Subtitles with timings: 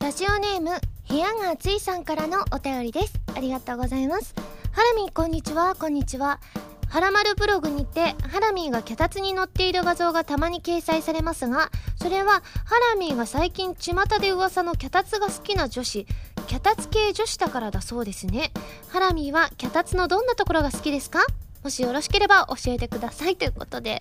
[0.00, 0.70] ラジオネーム
[1.10, 3.12] 部屋が暑いさんからのお便りです。
[3.36, 4.34] ありがとうございます。
[4.72, 5.74] ハラミーこんにちは。
[5.74, 6.40] こんにちは。
[6.88, 12.40] ハラマルブログにてハラミーが脚立に乗っている画像がたまに掲載されますがそれはハ
[12.94, 16.06] ラミーが最近巷で噂の脚立が好きな女子
[16.46, 18.52] 脚立系女子だからだそうですね。
[18.88, 21.20] ハラミーは脚立のどんなところが好きですか？
[21.62, 23.36] もしよろしければ教えてください。
[23.36, 23.98] ということで。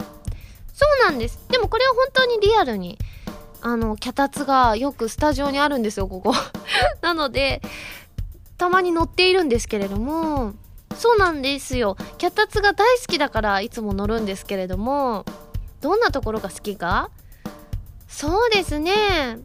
[0.73, 1.38] そうなんです。
[1.50, 2.97] でもこれは本当にリアルに
[3.62, 6.34] あの脚立がよくスタジオにあるんですよここ。
[7.02, 7.62] なので
[8.58, 10.54] たまに乗っているんですけれども
[10.95, 11.95] そうなんですよ。
[12.18, 15.26] 脚立が大好きだからいつも乗るんですけれども
[15.82, 17.09] どんなところが好きか？
[18.08, 19.40] そうですね。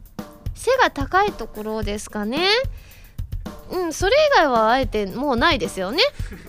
[0.55, 2.49] 背が高いところですかね。
[3.71, 6.03] うん、それ以外はあえてもうないですよね。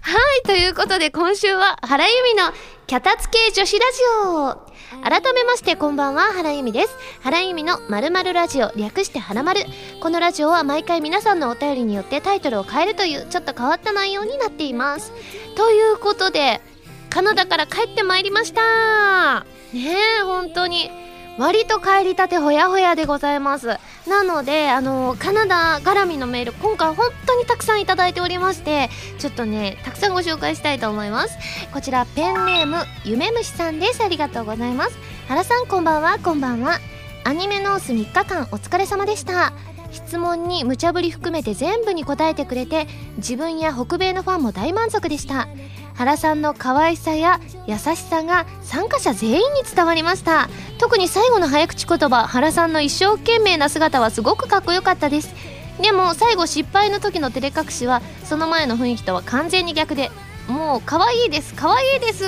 [0.00, 2.52] はい、ということで今週は原由美の
[2.86, 4.75] 脚立系女子ラジオ。
[5.08, 6.96] 改めましてこんばんは、原由美です。
[7.20, 9.60] 原由美のまるまるラジオ、略してはらまる。
[10.00, 15.12] このラジオは毎回皆さんのお便りによってタイトルを変えるというちょっと変わった内容になっています。
[15.54, 16.60] ということで、
[17.08, 19.46] カナダから帰ってまいりました。
[19.72, 20.90] ねえ、本当に。
[21.38, 31.36] 割と帰りたてほやほやでございますなのであのカナダ絡みのメール今回本当にたくさんいただいておりましてちょっとねたくさんご紹介したいと思います。
[31.72, 34.02] こちらペンネーム夢虫さんです。
[34.02, 34.96] ありがとうございます。
[35.28, 36.18] 原さんこんばんは。
[36.18, 36.78] こんばんは。
[37.24, 39.52] アニメノース3日間お疲れ様でした。
[39.90, 45.48] 質問に無茶ぶり含めて全部に答えてくれて自分や北米のファンも大満足でした。
[45.96, 49.42] 原さんの可愛さや優しさが参加者全員に
[49.74, 50.48] 伝わりました。
[50.78, 55.34] 特に最後の早口言葉原さんの一生懸命な姿はすごくかっこよかったです。
[55.80, 60.10] でも最後失敗の時の照れ隠しはその前の雰囲気とは完全に逆で
[60.48, 62.24] もう可愛いです可愛いです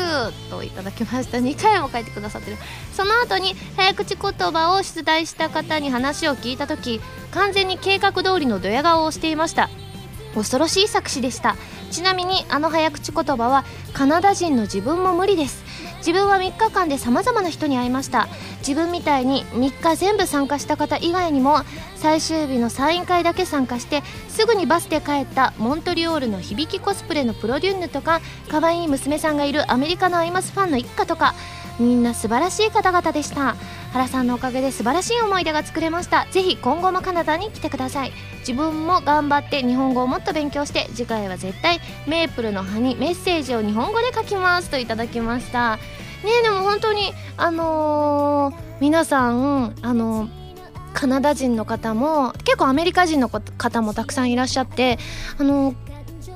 [0.50, 1.38] といただきました。
[1.38, 2.56] 2回も書いてくださってる。
[2.92, 7.00] その後に早口言葉を出題した方に話を聞いた時
[7.32, 9.68] 完全に計画通りのドヤ顔をしていました。
[10.38, 11.56] 恐ろしい作詞でした。
[11.90, 15.64] ちなみにあの早口言葉はカナダ人の自分も無理です。
[15.98, 18.28] 自分は3日間で様々な人に会いました。
[18.60, 21.58] 自分みたいに3日全部参加した方以外にも
[21.98, 31.34] 最終日のサイン会だけ参加してすぐにバスで帰ったモントリオールの響きコスプレのプロデュンヌとか可愛い娘さんがいるアメリカのアイマスファンの一家とか
[31.80, 33.54] みんな素晴らしい方々でした。
[33.92, 36.26] 原さんのおかげで素晴らしい思い出が作れました。
[36.30, 45.76] ぜひ今後もカナダに来てください自分も頑張って日本語をもっと勉強して次回は絶対メープルの葉にメッセージを日本語で書きますといただきました。
[45.76, 45.82] ね
[46.40, 50.37] えでも本当にあのー、皆さんあのー
[50.98, 54.98] カナダ人の方も結構アメリカ人の方もたくさんいらっしゃって
[55.38, 55.76] あの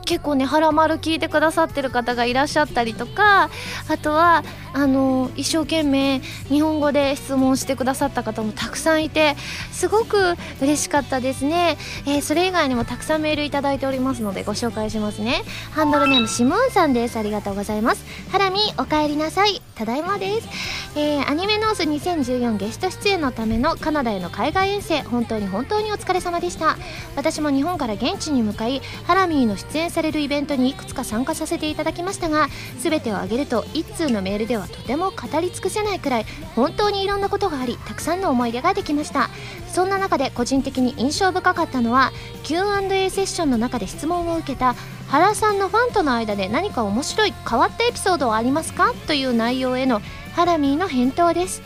[0.05, 3.51] 結構ね「はらまる」聞いてくださってる方がいらっしゃったりとか
[3.89, 9.35] あとはあの一生懸命日本語で質問してくださった方もたくさんいて
[9.73, 15.43] すごく嬉しかったですね、えー、それ以外にもたくさんメールいただいておりますのでご紹介しますね。
[15.73, 17.19] ハンドルネームシモンさんです。
[17.19, 18.05] ありがとうございます。
[18.31, 19.62] ハラミおかえりなさい。
[19.75, 20.49] ただいまです、
[20.97, 26.79] えー、アニメノース2014ゲスト出演のためのカナダへの海外遠征本当に本当にお疲れ様でした。
[27.17, 39.29] 私も日本から現地に向かいハラミーの出演されるイベントにいくつか参加させていただきましたが全てを挙げると1通のメールでははとても語り尽くせないくらい本当にいろんなことがありたくさんの思い出ができました。
[39.69, 42.13] そんな中で個人的に印象深かったのは
[42.43, 44.75] Q&A セッションの中で質問を受けた
[45.13, 48.95] 原さんのファンとの間で何か面白い変わったエピソードはありますか？
[49.07, 50.01] という内容への
[50.35, 51.61] ハラミーの返答です。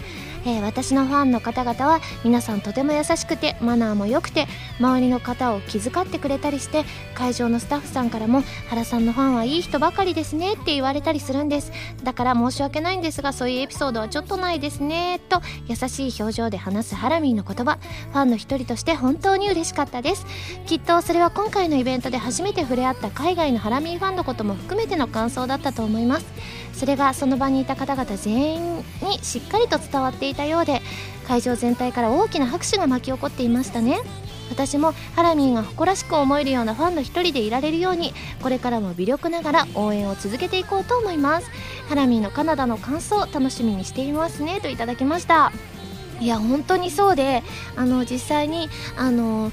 [0.47, 4.47] えー、私のファンの方々は皆さんとても優しくてマナーも良くて
[4.79, 6.85] 周りの方を気遣ってくれたりして
[7.17, 11.73] 会場のスタッフさんからも原さんのファンはいい人ばかりですねって言われたりするんです。
[12.05, 17.79] だから申し訳ないんですがそういうエピソードはちょっとないですねと優しい表情で話すハラミーの言葉。
[18.13, 20.27] ファンの一人として本当に嬉しかったです。
[20.67, 26.27] きっとそれは今回のイベントで初めて触れ合った海外のハラミーファンのことも含めての感想だったと思います。
[26.77, 30.83] それがその場にいた方々全員にしっかりと伝わっていたようで
[31.27, 33.99] 会場全体から大きな拍手が巻き起こっていましたね。
[34.49, 41.51] 私もハラミーが誇らしく思えるようなファンの一人でいられるようにこれからも微力ながら応援を続けていこうと思います。
[41.89, 45.53] ハラミーのカナダの感想楽しみにしていますねといただきました。
[46.21, 47.43] いや本当にそうで
[47.75, 49.51] あの実際にあの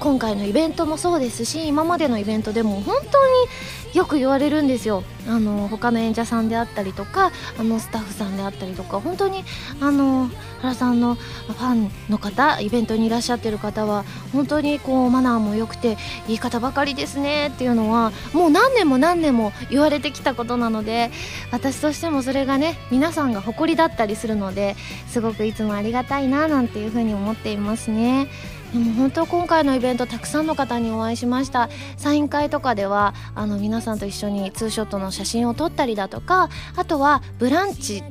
[0.00, 9.42] 今回のイベントもそうですし今までのイベントでも本当によく言われるんですよあの他の演者さんであったりとかあのスタッフさんであったりとか本当に
[9.80, 10.28] あの
[10.60, 14.04] 原さんのファンの方イベントにいらっしゃってる方は
[14.34, 15.96] 本当にこうマナーも良くて
[16.26, 21.10] 言い方ばかりですねっていうのはもう何年も何年も言われてきたことなので
[21.50, 24.76] 私としてもそれがね皆さんが誇りだったりするので
[25.08, 28.28] すごくいつもありがたいななんていうふうに思っていますね。
[28.76, 31.70] でも本当今回のイベントたくさんの方にお会いしました。
[31.96, 38.02] サイン会とかではあの皆さんと一緒にツーショットの写真を撮ったりだとかあとはブランチ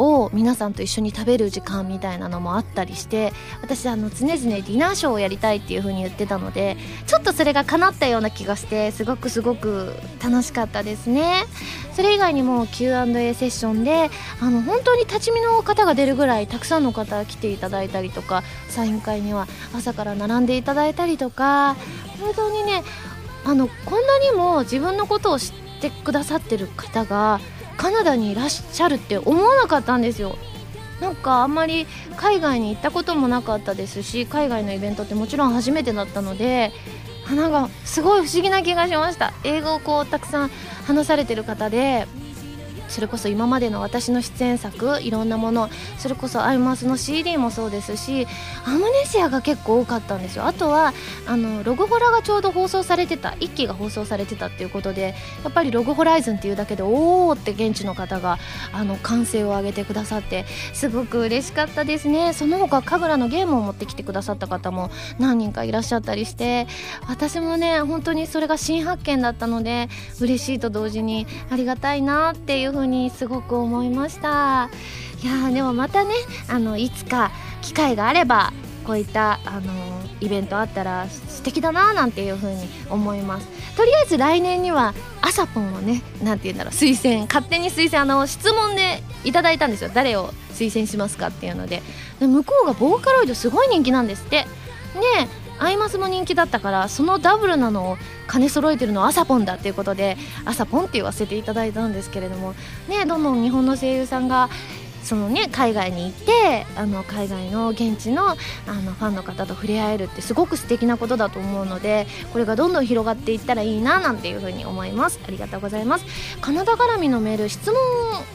[0.00, 3.32] を皆さんと一緒に食べる時間みたいなのもあったりして
[3.62, 6.76] 私あの常々ディナーショーをやりたいっていう風に言ってたので
[7.06, 11.44] ちょっとそれが叶ったような気がしてすごくすごく楽しかったですね。
[11.94, 14.10] それ以外にも Q&A セッションで
[14.40, 21.76] あの本当に立ち見の方が出るぐらいたくさんの方来ていただいたりとかサイン会には朝から並んでいただいたりとか
[22.20, 22.82] 本当にね
[23.44, 27.40] あのこんなにも自分のことを知ってくださってる方が
[27.80, 30.36] カナダにいらっしゃるって思わなかったんですよ。
[31.00, 31.86] なんかあんまり
[32.18, 36.72] 海外に行ったこともなかったですし海外のイベントってもちろん初めてだったので
[37.34, 39.32] なんかすごい不思議な気がしました。
[39.44, 40.50] 英語をこうたくさん
[40.86, 42.06] 話されてる方で
[42.90, 48.26] それこそ今までの私の出演作いろんなものそれこそアイマスの CD もそうですし
[48.64, 50.46] アムネシアが結構多かったんですよ。
[50.46, 50.92] あとは
[51.26, 55.14] あのログホラがちょうど放送されてた1期が放送されてたっていうことで
[55.44, 58.38] やっぱりログホライズンっていうだけでおおって現地の方が
[58.72, 62.32] あの歓声を上げてくださってすごく嬉しかったですね。
[62.32, 66.66] その他神楽のゲームを持ってきてくださった方も何人かいらっしゃったりして
[67.06, 69.88] 私もね本当にそれが新発見だったので
[70.20, 74.70] 嬉しいと同時にありがたいなっていうふうにすごく思いました。
[75.22, 76.14] いやでもまたね
[76.48, 77.30] あのいつか
[77.62, 78.52] 機会があれば
[78.84, 79.72] こういったあの
[80.20, 83.46] イベントあったら素敵だななんていう風に思います。
[83.76, 89.90] とりあえず来年にはアサポンをね何て言うんだろう推薦勝手に推薦あの質問でいただいたんですよ。
[89.92, 91.82] 誰を推薦しますかっていうので。
[92.18, 94.46] で向こうがボーカロイドすごい人気なんですって。
[94.94, 95.28] ね
[95.60, 97.96] アイマスも人気だったからそのダブルなのを
[98.30, 102.54] 兼ね揃えてるのはアサポンだっていうことでアサポンって言わせていただいたんですけれども
[102.88, 104.48] ねどんどん日本の声優さんが
[105.02, 108.34] そのね海外に行ってあの海外の現地のあ
[108.84, 115.18] のファンの方と触れ合えるってすごく素敵なことだと思うのでこれがどんどん広がっていったらいいななんていうふうに思います。
[115.26, 116.04] ありがとうございます。
[116.40, 117.76] カナダ絡みのメール質問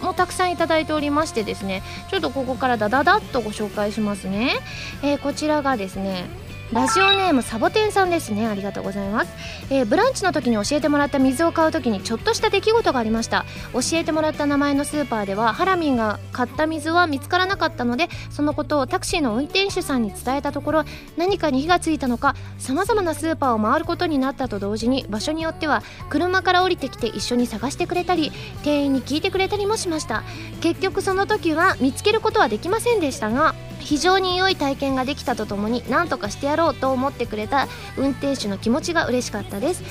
[0.01, 4.57] もたくさんいただいておりましてですねちょっとここからダダダッとご紹介しますね、
[5.03, 6.25] えー、こちらがですね
[6.73, 8.47] ラジオネームサボテンさんですね。
[8.47, 9.31] ありがとうございます、
[9.69, 13.45] えー、ブランチの時に教えてもらった水を買う時にちょっとした出来事がありました。
[13.73, 20.83] 教えてもらった名前のスーパーではハラミンが買った水は見つからなかったのでそのことをタクシーの運転手さんに伝えたところ
[21.17, 28.31] 何かに火がついたのかさまざまなスーパーを回ることになったと同時に場所によっては車から降りてきて一緒に探してくれたり
[28.63, 30.23] 店員に聞いてくれたりもしました。
[30.61, 33.53] 結局その時は見つけることはできませんでしたが
[33.85, 37.67] 非常に良い体験ができたとともに何とかしてやろうと思ってくれた
[37.97, 39.83] 運転手の気持ちが嬉しかったです。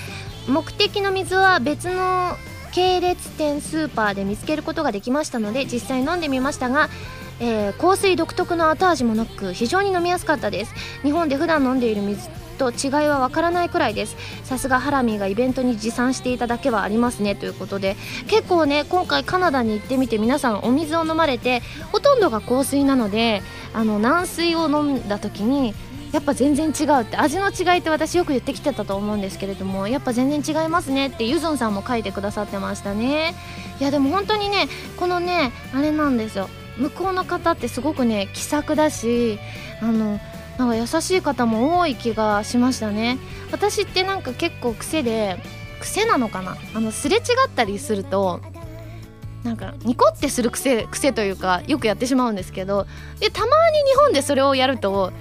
[0.48, 2.36] 目的の水は別の
[2.72, 6.90] 系列店スーパーで見つけることができましたので実際飲んでみましたが
[7.40, 10.74] えー、香水独特の後味もなく非常に飲みやすかったです。
[11.02, 14.16] 日本で普段飲んでいる水と違いはわからないくらいです。
[14.44, 17.34] さすがハラミーがイベントに持参していただけはありますね。
[17.34, 17.96] ということで
[18.28, 21.62] 結構ね今回カナダに行ってみて皆さんお水を飲まれて
[21.92, 23.42] ほとんどが香水なので
[23.72, 25.74] あの軟水を飲んだ時に
[26.12, 33.34] やっぱ全然違うって味の違いって私よく言ってきてたと思うんですけれどもやっぱ全然違いますねってゆずんさんも書いてくださってましたね。
[33.80, 36.48] いやでも本当にねこのねあれなんですよ。
[36.78, 39.38] 向こうの方ってすごくね気さくだし
[39.80, 40.20] あの
[40.58, 43.18] なんか優しい方も多い気がしましたね。
[43.50, 45.36] 私ってなんか結構癖で
[45.80, 46.56] 癖なのかな？
[46.74, 47.22] あのすれ違っ
[47.54, 48.40] たりすると
[49.42, 52.86] なんかニコってする癖癖というかよくやってしまうんですけど
[53.20, 55.12] でたまに日本でそれをやると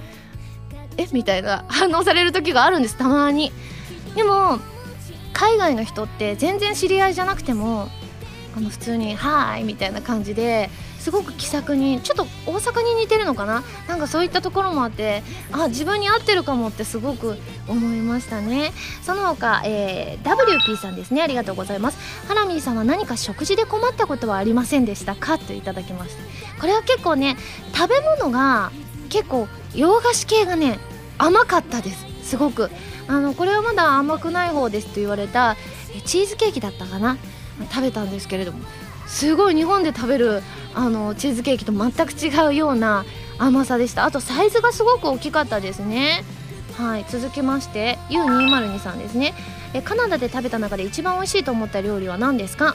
[0.96, 1.08] え？
[1.12, 3.52] みたいな反応される時があるんですたまに。
[4.14, 4.60] でも
[5.32, 7.88] 海外の人って全然知り合いじゃなくても
[8.56, 10.70] あの普通に「はーい」みたいな感じで
[11.04, 13.62] すごく気さくにちょっと大阪に似てるのかな？
[13.88, 17.36] なんかそういったところもあってあ自分に合ってるかもってすごく
[17.68, 18.72] 思いましたね。
[19.02, 21.20] その他、えー、WP さんですね。
[21.20, 21.98] ありがとうございます。
[22.26, 25.36] ハラミーさんは何か食事で困ったことはありませんでしたか？
[25.36, 26.22] といただきました。
[26.58, 27.36] これは結構ね
[27.74, 28.72] 食べ物が
[29.10, 30.78] 結構洋菓子系がね
[31.18, 32.06] 甘かったです。
[32.22, 32.70] すごく。
[33.08, 35.56] あのこれはまだ甘くない方ですと言われた
[36.06, 37.18] チーズケーキだったかな？
[37.70, 38.60] 食べたんですけれども。
[39.14, 40.42] すごい日本で食べる
[40.74, 43.04] あのチーズケーキと全く違うような
[43.38, 44.04] 甘さでした。
[44.04, 46.24] あとサイズがすごく大きかったですね。
[46.76, 49.32] はい続きまして U202 さんですね。
[49.72, 52.74] えカナダで食べた中で一番美味しいと思った料理は何ですか？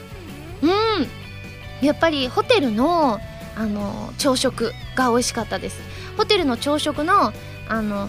[0.62, 3.20] うんやっぱりホテルの
[3.54, 5.78] あの朝食が美味しかったです。
[6.16, 7.34] ホテルの朝食の
[7.68, 8.08] あの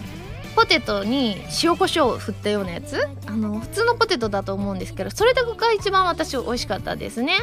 [0.56, 2.98] ポテトに塩コショウを振ったようなやつ？
[3.26, 7.34] あの普通のポテトだと思うんですけどそれが一番私美味しかったですね。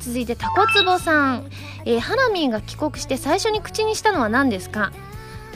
[0.00, 1.50] 続いてタコツボさん、
[1.84, 4.92] えー、ハラミーが帰国して最初に口にしたのは何ですか？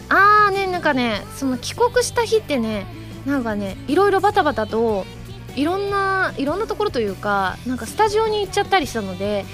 [0.09, 2.87] あーねなんかねその帰国した日ってね
[3.27, 5.05] なんかねいろいろバタバタと
[5.55, 9.45] いろんないろんなところというかなんかスタジオに行っちゃったりしたので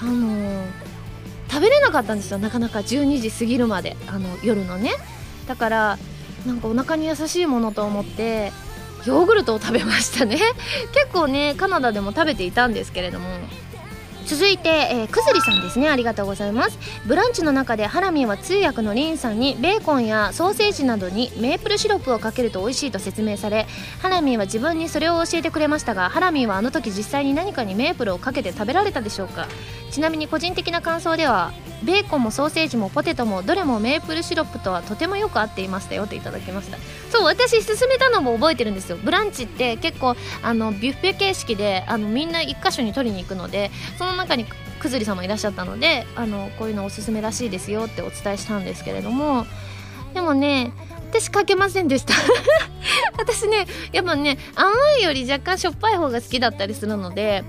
[0.00, 0.64] あのー、
[1.48, 2.38] 食べれなかったんですよ。
[2.38, 3.96] なかなか12時過ぎるまで。
[4.08, 4.90] あの夜のね。
[5.46, 5.98] だから
[6.44, 8.52] なんかお腹に優しいものと思って
[9.06, 10.36] ヨーグルトを食べましたね。
[10.92, 13.28] 結構ねカナダでも食べていたんですけれども。
[14.26, 15.88] 続いて、えー、くずりさんですね。
[15.88, 16.78] ありがとうございます。
[17.06, 23.66] ブランチの中でハラミンは通訳のリンさんにベーコンやソーセージなどにメープルシロップをかけると美味しいと説明され
[24.02, 29.46] ハラミーは自分にそれを教えてくれましたがハラミーはあの時実際に何かにメープルをかけて食べられたでしょうか。
[29.92, 31.52] ちなみに個人的な感想では
[31.84, 36.78] ベーコンもソーセージもポテトもどれもメープルシロップとはとてもよく合っていましたよといただきました。
[37.10, 38.96] そう私勧めたのも覚えてるんですよ。
[38.96, 44.46] ブランチって結構あのビュッフェ形式であのみんな1箇所に取りに行くのでその中に
[44.80, 49.46] くずりさんもいらっしゃったのであのこういうのおすすめらしいですよってお伝えしたんですけれども
[50.14, 50.72] でもね
[51.10, 52.14] 私かけませんでした。
[53.18, 57.44] 私ねやっぱね甘いより若干しょっぱい方が好きだったりするので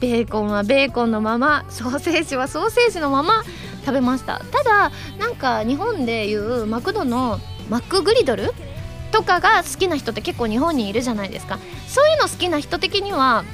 [0.00, 3.44] ベーコンはベーコンのままソーセージはソーセージのまま
[3.84, 4.40] 食べました。
[4.50, 8.52] ただなんか日本でいうマクドのマックグリドル
[9.10, 11.58] とかが好きな人って結構日本にいるじゃないですか。
[11.88, 13.44] そういうの好きな人的には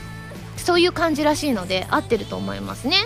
[0.57, 2.97] そういう感じらしいので合ってると思いますね。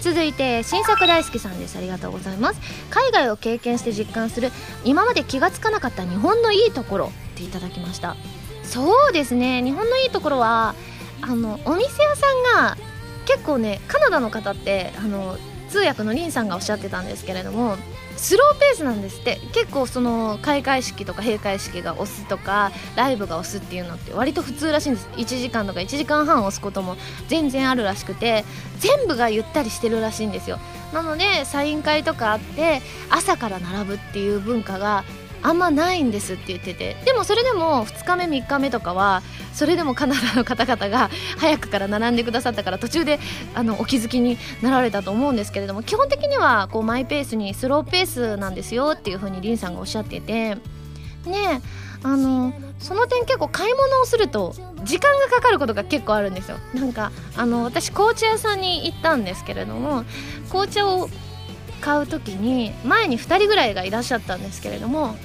[0.00, 2.60] 続いて新作大好きさんですありがとうございます。
[2.90, 4.52] 海外を経験して実感する
[4.84, 8.16] 今まで気がつかなかった日本のいいところっていただきました。
[8.62, 9.62] そうですね。
[9.62, 10.74] 日本のいいところは
[11.22, 12.76] あのお店屋さんが
[13.26, 15.36] 結構ねカナダの方ってあの
[15.68, 17.76] 通訳のリンさんがおっしゃってたんですけれども
[18.16, 19.38] スローペースなんですって。
[19.52, 25.08] 結構その開会式とか閉会式が押すとかライブが押すっていうのって割と普通らしいんです。
[25.16, 26.96] 1時間とか1時間半押すことも
[27.28, 28.44] 全然あるらしくて
[28.78, 30.58] 全部がゆったりしてるらしいんですよ。
[30.92, 32.80] なのでサイン会とかあって
[33.10, 35.04] 朝から並ぶっていう文化が
[35.46, 36.96] あんまないんですって言ってて。
[37.04, 39.22] でもそれでも2日目3日目とかは
[39.54, 43.20] それでもカナダの方々が早くから並んでくださったから途中で
[43.54, 50.56] あのお気づきになられたと思うんですけれども基本的にはこうマイペースにスローペースなんですよっていう風にリンさんがおっしゃってて。
[51.26, 51.60] ね
[52.02, 56.58] あのその点結構買い物をすると時間がかかることが結構あるんですよ。
[56.72, 60.04] なんかあの私紅茶屋さんに行ったんですけれども
[60.48, 61.08] 紅茶を
[61.80, 65.16] 買う時に前に2人ぐらいがいらっしゃったんですけれども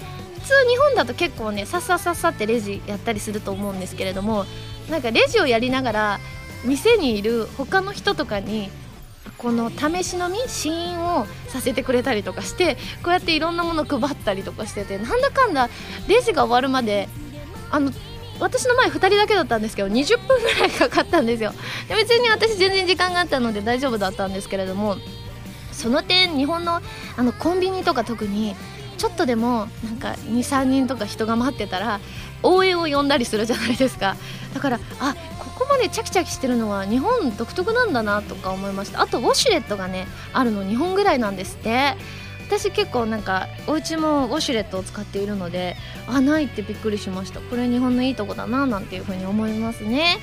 [0.51, 4.45] 通日本だと結構ねさっさっさっさってレジやったりすると思うんですけれども
[4.89, 6.19] なんかレジをやりながら
[6.65, 8.69] 店にいる他の人とかに
[9.37, 15.69] この試し飲み試飲をさせてくれたりとかしてこうやっていろんなもの配ったりとかしててなんだかんだ
[16.07, 17.07] レジが終わるまで
[17.71, 17.91] あの
[18.39, 21.53] 私の前2人だけだったんですけど20分ぐらいかかったんですよ。
[21.87, 24.97] で別に私全然時間があったので大丈夫だったんですけれども
[25.71, 26.81] その点日本の
[27.17, 28.55] あのコンビニとか特に
[28.97, 31.99] ちょっとでもなんか23人とか人が待ってたら
[32.43, 34.15] 応援を呼んだりするじゃないですか。
[34.53, 39.01] だからあここまでチャキチャキしてるのは日本独特なんだなとか思いました。
[39.01, 41.95] あとウォシュレットがねあるの日本ぐらいなんですって。
[42.51, 47.39] 私結構なんかお家もウォシュレットを使っているのであないってびっくりしました。
[47.39, 50.17] これ日本のいいとこだななんていう風に思いますね。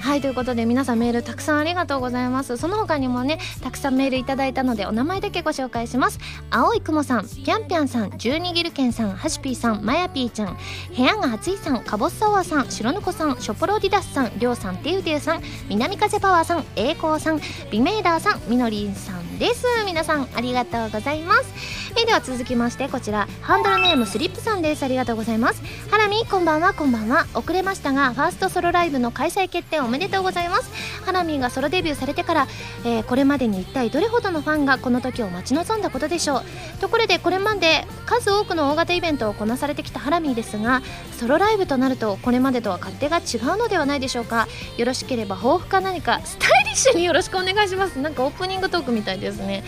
[0.00, 2.56] はいということで皆さんメールたくさんありがとうございます。
[2.56, 6.18] その他にもねたくさんメールいただいたのでお名前だけご紹介します。
[6.50, 10.56] 青い雲さんぴゃんぴゃんさん十二ギルケンさんはしぴーさんまやぴーちゃん
[10.96, 19.66] 部屋が暑いさんかぼっサワーさん白猫さんショポロディダスさんりょうさんてうてうさん南風パワーさん栄光さんビメーダーさんみのりんさんです。
[19.84, 21.73] 皆さんありがとうございます。
[22.00, 24.82] えでは続きましてこちらハンドルネームスリップさんです。
[24.84, 25.62] ありがとうございます。
[25.90, 27.26] ハラミこんばんはこんばんは。
[27.34, 30.70] 遅れましたがファーストソロライブの開催決定おめでとうございます。
[31.04, 32.48] ハラミがソロデビューされてから、
[32.84, 36.42] えー、これまでに一体どれほどのファンがこの時を待ち望んだことでしょう。
[36.80, 40.82] ところでこれまで数多くの大型イベントをこなされてきたハラミーですが
[41.18, 44.48] ソロライブとなるとこれまでとは勝手が違うのではないでしょうか。
[44.76, 47.98] よろしければ抱負か何かスタイリッシュによろしくお願いします。
[47.98, 49.64] なんかオープニングトークみたいですね。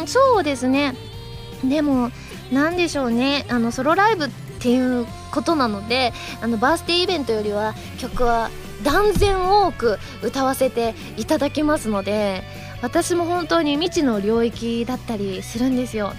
[0.00, 0.94] うんそうですね。
[1.64, 2.10] でも
[2.52, 3.44] 何でしょうね。
[3.48, 8.50] あのソロライブっていうことなのであのバースデーイベントよりは曲は
[8.82, 12.42] 断然多く歌わせていただきますので
[12.82, 16.12] 私も本当に未知の領域だったりするんですよ。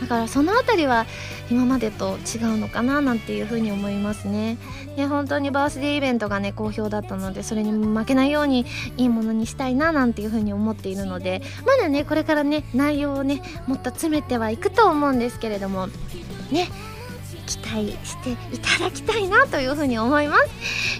[0.00, 1.04] だからその辺りは
[1.50, 4.56] 今までと違うのかななんていうふうに思いますね。
[4.96, 8.66] で本当にバースデーイベントがね好評だったのでそれに負けないように
[8.96, 15.88] いいものにしたいななんていうふうに思っているのでまだねこれからね内容をねもっと詰めてはいくと思うんですけれども
[16.50, 16.68] ね
[17.46, 20.48] 期待していただきたいなというふうに思います、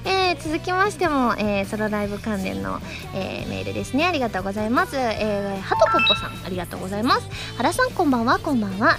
[0.04, 2.80] えー、続きましても、えー、ソロライブ関連の、
[3.14, 4.04] えー、メールですね。
[4.04, 7.28] ありがとうございます、えー、ハトポッポさんありがとうございます。
[7.56, 8.96] 原さんこんばんはこんばんは。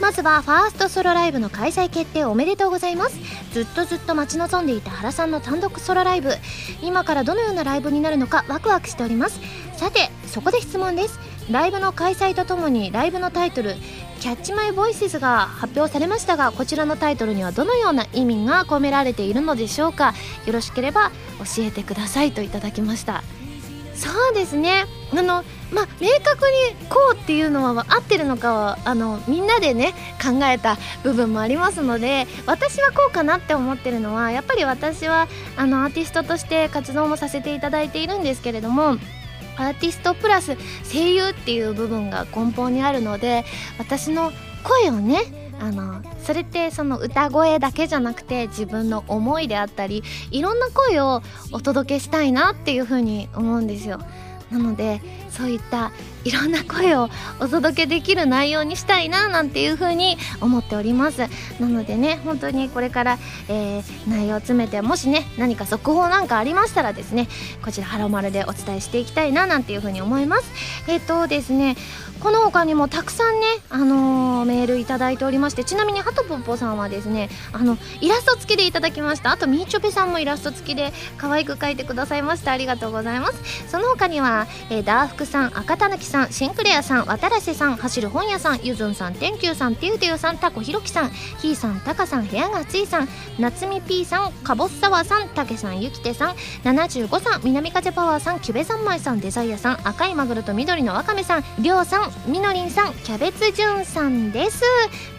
[0.00, 3.18] まずはファーストソロライブの開催決定おめでとうございます。
[3.52, 6.34] ずっとずっと待ち望んでいた原さんの単独ソロライブ。
[6.82, 9.40] 今からどのようなライブになるのかワクワクしております。
[9.76, 11.18] さてそこで質問です。
[11.50, 13.76] ライブの開催とともにライブのタイトル
[14.20, 20.14] 「キャッチマイボイスが発表されましたがこちらのタイトルにはどのような意味が込められているのでしょうか。
[20.46, 23.22] よろしければ教えてくださいといただきました。
[23.94, 24.86] そうですね。
[25.12, 38.96] あのまあ明確にこうっていうのは合ってるのかはあのみんなでね考えた部分もありますので私はこうかなって思ってるのはやっぱり私はあのアーティストとして活動もさせていただいているんですけれども
[39.56, 40.56] アーティストプラス
[40.90, 43.44] 声優っていう部分が根本にあるので
[43.78, 45.20] 私の声をね
[45.60, 54.00] あのそれってその歌声だけじゃなくて自分の思いであったりいろんな声をお届けしたいなっていうふうに思うんですよ。
[54.50, 55.00] なので
[55.36, 55.90] そういった
[56.24, 57.10] いろんな声を
[57.40, 61.22] お届けできる内容にしたいななんていう風に思っております。
[61.60, 67.28] なのでね本当にこれから、えー、内容を詰めてもしね何か速報なんかありましたらですね
[67.62, 70.50] こちらハロマルでお伝えしていきたいななんていう風に思います。
[70.88, 71.76] えっ、ー、とですね
[72.20, 79.30] この他にもたくさんね、あのー、メールいただいておりましてちなみにハトポッポさんはですねあのイラスト付きでいただきました。
[79.30, 82.52] あとみーちょぺさんもイラスト付きで可愛く描いてくださいました。
[82.52, 83.68] ありがとうございます。
[83.68, 104.62] その他には、えー、ダーフクさん赤たぬきさんシンクレアさん渡良瀬さん走る本屋さんゆずんさん天球さんてゆてゆさんタコひろきさんひーさんたかさん部屋が暑いさん夏み P さんかぼっさわさんたけさんゆきてさん75さん南風パワーさんキュベ三昧さんデザイアさん赤いマグロと緑のわかめさんりょうさんみのりんさんキャベツじゅんさんです。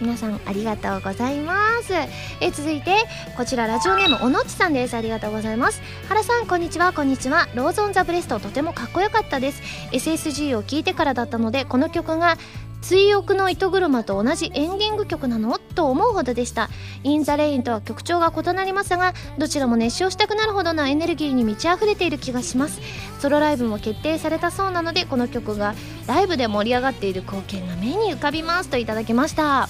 [0.02, 1.94] 皆さんありがとうございます。
[2.42, 3.06] え続いて
[3.38, 4.96] こちらラジオネームおのちさんです。
[4.96, 5.82] ありがとうございます。
[6.10, 7.48] 原さんこんにちはこんにちは。
[7.56, 9.62] Rose on the breast とてもかっこよかったです。
[9.96, 12.38] SSG を聴いてからだったのでこの曲が
[12.82, 15.58] 追憶の糸車と同じエンディング曲なの？
[15.58, 16.70] と思うほどでした。
[17.04, 22.80] イン・ザ・レインとは曲調が異なりますがどちらも熱唱したくなるほどのエネルギーに満ち溢れている気がします。
[23.20, 25.74] ソロライブも決定されたそうなのでこの曲が
[26.06, 29.68] ライブで盛り上がっている光景が目に浮かびますといただきました。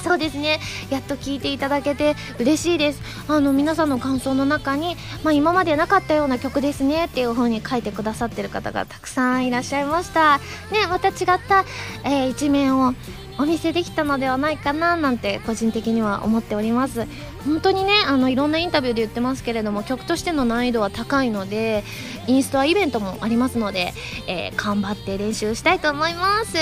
[0.04, 0.60] そうですね。
[0.90, 3.00] やっと聞いていただけて嬉しいです。
[3.28, 10.38] あの皆さんの感想の中に、まあ、今までなかったような曲ですねっていう風に書いてくださってる方がたくさんいらっしゃいました。
[10.70, 11.14] ねまた違っ
[11.46, 11.64] た、
[12.04, 12.94] えー、一面を
[13.38, 17.06] お見せできたのではないかななんて個人的には思っております。
[17.44, 21.84] 本当にねあのいろんなインタビューで言ってますけれども曲としての難易度は高いので
[22.26, 23.92] インストアイベントもありますので、
[24.26, 26.56] えー、頑張って練習したいと思います。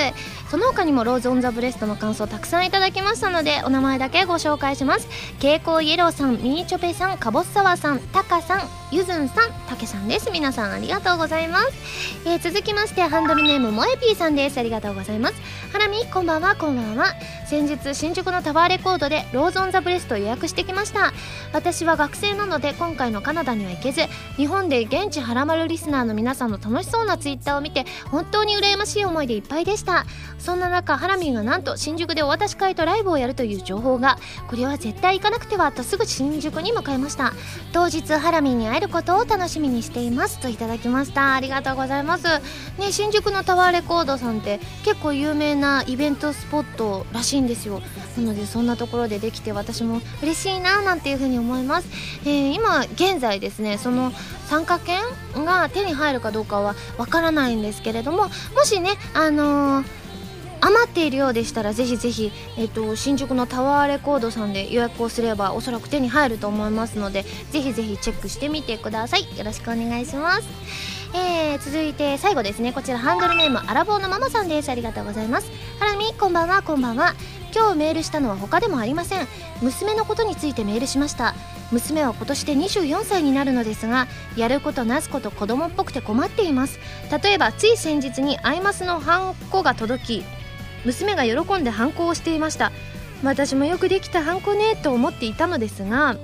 [0.50, 5.06] その他にも Rose on the breast の感想たくさんいただきましたのでお名前だけご紹介します。
[5.40, 8.60] 蛍光イエローさんミーチョペさんカボッサワさんタカさん
[8.90, 10.30] ゆずんさんたけさんです。
[10.30, 11.72] 皆さんありがとうございます、
[12.24, 14.58] えー、続きましてハンドルネームもえぴーさんです。
[14.58, 15.34] ありがとうございます。
[15.70, 17.12] ハラミこんばんはこんばんは。
[17.46, 21.12] 先日新宿のタワーレコードで Rose on the breast 予約してきました。
[21.52, 24.02] 私は学生なので今回のカナダには行けず
[24.36, 30.04] 日本で現地はらまるリスナーの皆さんの楽しそうなツイッターを見て本当に羨ましい思いでいっぱいでした。
[30.38, 37.32] そんな中ハラミーがなんと新宿でお渡し会とライブをやるという情報がこれは絶対行かなくてはとすぐ新宿に向かいました。
[37.72, 41.34] 当日ハラミーに会えることを楽しみにしていますといただきました。
[41.34, 42.24] ありがとうございます。
[42.78, 47.82] ね新宿のタワーレコードさんって結構有名なイベントスポットらしいんですよ。
[48.16, 51.88] なのでそんなところでできて私も嬉しいななんていうふうに思います、
[52.24, 54.12] えー、今現在ですねその
[54.46, 55.02] 参加券
[55.44, 58.30] が手に入るかどうかはわからないんですけれどもも
[58.64, 59.98] しねあのー
[60.60, 69.38] 余っているようでしたらぜひぜひ、えーと、新宿のタワーレコードさんで予約をすればおそらく手に入ると思いますのでぜひぜひチェックしてみてください。
[69.38, 70.48] よろしくお願いします。
[71.14, 72.72] えー、続いて最後ですね。
[72.72, 74.68] こちらハンドルネームアラボーのママさんです。
[74.68, 75.50] ありがとうございます。
[75.78, 77.14] ハラミこんばんはこんばんは。
[77.54, 79.26] 今日メールしたのは他でもありません。
[79.62, 81.34] 娘のことについてメールしました。
[81.70, 84.06] 娘は今年で24歳になるのですが
[84.36, 86.78] やることなすこと子供っぽくて困っています。
[87.22, 90.24] 例えばつい先日にアイマスのハンコが届き
[90.84, 92.72] 娘が喜んでハンコをしていました。
[93.22, 96.16] 私もよくできたハンコねと思っていたのですが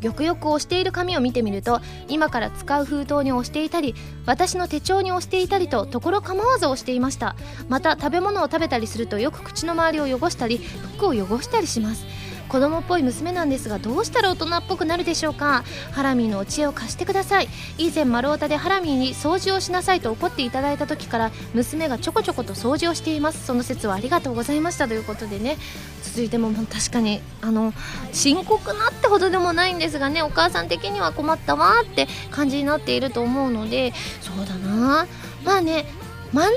[0.00, 3.94] よくよく押している紙を見てみると今から使う封筒に押していたり
[4.26, 7.34] 私の手帳に押していたりとところ構わず押していました。
[7.68, 12.04] また食べ物を食べたりするとよく口の周りを汚したり服を汚したりします。
[12.48, 15.64] 子供っぽい娘なんですがどうしたら大人っぽくなるでしょうか？
[15.92, 17.48] ハラミーのお知恵を貸してください。
[17.76, 23.46] 以前丸太でハラミーに掃除をしなさいと怒っていただいた時から娘がちょこちょこと掃除をしています。
[23.46, 25.56] その説はありがとうございましたということでね。
[26.02, 27.72] 続いても確かにあの
[28.12, 35.06] 深刻なってほどでもないんですがねお母さん的には困ったわって感じになっていると思うのでそうだな
[35.44, 35.84] まあね
[36.32, 36.52] マナー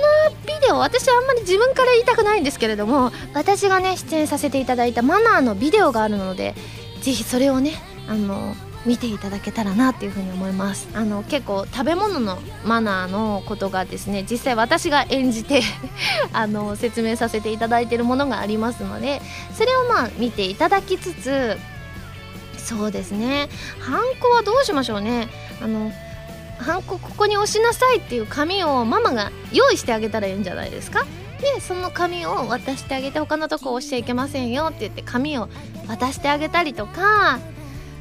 [0.45, 6.55] ビデオ私はあんまり自分から言いたくないんですけれども私がね出演させていただいたマナーのビデオがあるので
[7.01, 7.73] ぜひそれをね
[8.07, 8.55] あの
[8.85, 10.89] 見ていただけたらなっていうふうに思います。
[10.95, 15.61] あの結構食べ物のマナーのことがですね実際私が演じて
[16.33, 19.21] あの説明させていただいてるものがありますので
[19.55, 21.57] それをまあ見ていただきつつ
[22.57, 23.49] そうですね。
[23.79, 25.27] ハンコはどうしましょうね。
[25.61, 25.91] あの
[26.61, 31.05] ハンコここに押しなさいっていう紙をママが用意してあげたらいいんじゃないですか？
[31.39, 35.49] でその紙を渡してあげて他のとこ押しちゃいけませんよって言って紙を
[35.87, 37.39] 渡してあげたりとか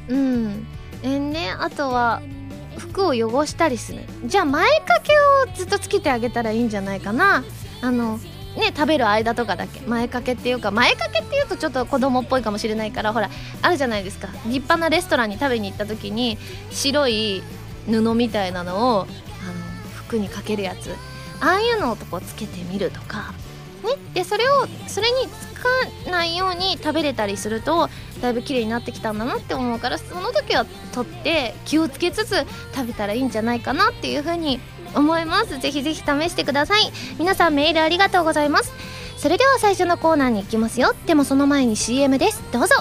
[0.07, 0.67] うん。
[1.03, 2.21] えねあとは
[2.77, 4.01] 服を汚したりする。
[4.25, 5.13] じゃあ前掛け
[5.51, 7.43] をずっとつけてあげたらいいんじゃないかな？
[7.81, 8.19] あの
[8.55, 9.79] ね食べる間とかだけ。
[9.81, 13.31] 前掛けっていうか前掛けっていうとちょっと子供っぽいかもしれないからほら
[13.63, 14.27] あるじゃないですか。
[14.45, 16.37] 立派なレストランに食べに行った時に
[16.69, 17.41] 白い
[17.87, 19.07] 布みたいなのをあの
[19.95, 20.95] 服にかけるやつ。
[21.39, 23.33] ああいうのをとこつけてみるとか。
[23.83, 23.95] ね。
[24.13, 27.89] でそれをそれにつかないように食べれたりすると
[28.21, 34.59] だいぶ綺麗になってきたんだなって思うからその時は取って気をつけつつ食べたらいいんじゃないかなっていう風に
[34.95, 35.57] 思います。
[35.59, 36.91] ぜひぜひ試してください。
[37.17, 38.71] 皆さんメールありがとうございます。
[39.17, 40.93] それでは最初のコーナーに行きますよ。
[41.05, 42.43] でもその前に CM です。
[42.51, 42.75] どうぞ。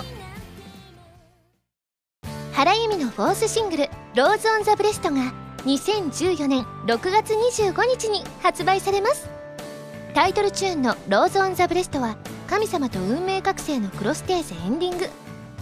[2.61, 5.33] 原由実のフォースシングル「Rose on the breast」が
[5.65, 9.31] 2014年6月25日に発売されます。
[10.15, 12.19] タイトルチューンの「ローズ・オン・ザ・ブレスト」は
[12.51, 15.09] 神様と運命覚醒のクロステーゼエンディング。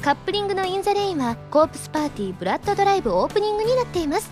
[0.02, 4.28] カップリングの「イン・ザ・レイン」はコープスパーティーブラッドドライブオープニングになっています。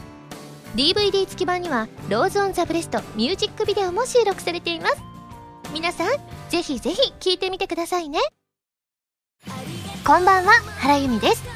[0.75, 4.97] DVD 付き版には「Rose on the breast」ミュージックビデオも収録されています。
[5.73, 6.09] 皆さん
[6.49, 8.19] ぜひぜひ聴いてみてくださいね。
[10.05, 11.56] こんばんは原由実です。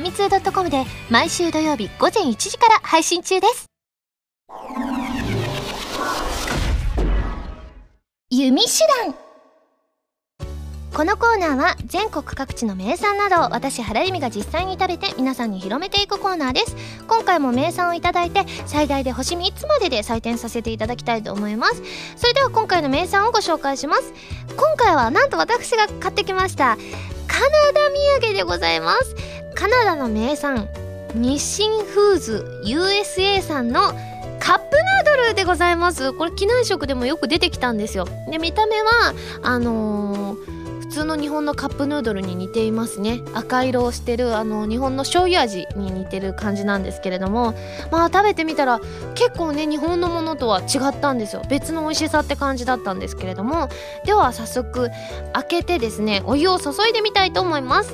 [0.00, 3.66] ミツー .com で毎週土曜日午前1時から配信中です。
[8.30, 8.68] 弓手
[9.04, 9.14] 段。
[10.92, 16.76] このコーナーは全国各地の名産などを私原由美が実際に食べて皆さんに広めていくコーナーです。
[17.06, 21.82] 今回も名産をいただいて最大で星3つまでで採点させていただきたいと思います。
[22.16, 24.12] それでは今回の名産をご紹介します。
[24.56, 26.76] 今回はなんと私が買ってきました。
[27.28, 27.88] カナダ
[28.20, 29.14] 土産でございます。
[29.54, 30.68] カナダの名産
[31.14, 33.80] 日清フーズ USA さんの
[34.40, 36.12] カップヌードルでございます。
[36.12, 38.06] これ機内食でもよく出てきたんですよ。
[38.30, 40.57] で見た目はあのー
[40.88, 43.22] 通の日本のカップヌードルに似ていますね。
[43.34, 47.54] 赤色をしてるあの日本の醤油味に似てる感じなんですけれども。
[47.90, 48.80] まあ食べてみたら
[49.14, 51.42] 結構ね日本のものとは違ったんですよ。
[51.48, 53.68] 別の美味しさって感じだったんですけれども。
[54.04, 54.90] では早速
[55.32, 57.92] 開けてですねお湯を注いでみたいと思います。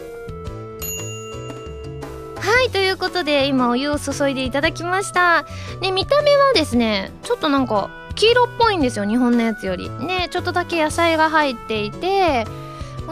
[2.36, 5.46] はいということで今お湯を注いでいただきました。
[5.80, 9.90] で見た目はですねちょっとなんか黄色っぽいんですよ日本のやつより。
[9.90, 12.46] ねちょっとだけ野菜が入っていて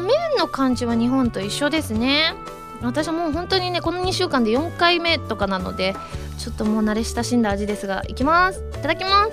[0.00, 2.34] 麺の感じは日本と一緒ですね。
[2.82, 5.94] 私はもう本当にねこの2週間で4回目とかなので
[6.38, 8.58] ちょっともう慣れ親しんだ味ですがいきます。
[8.58, 9.32] いただきます。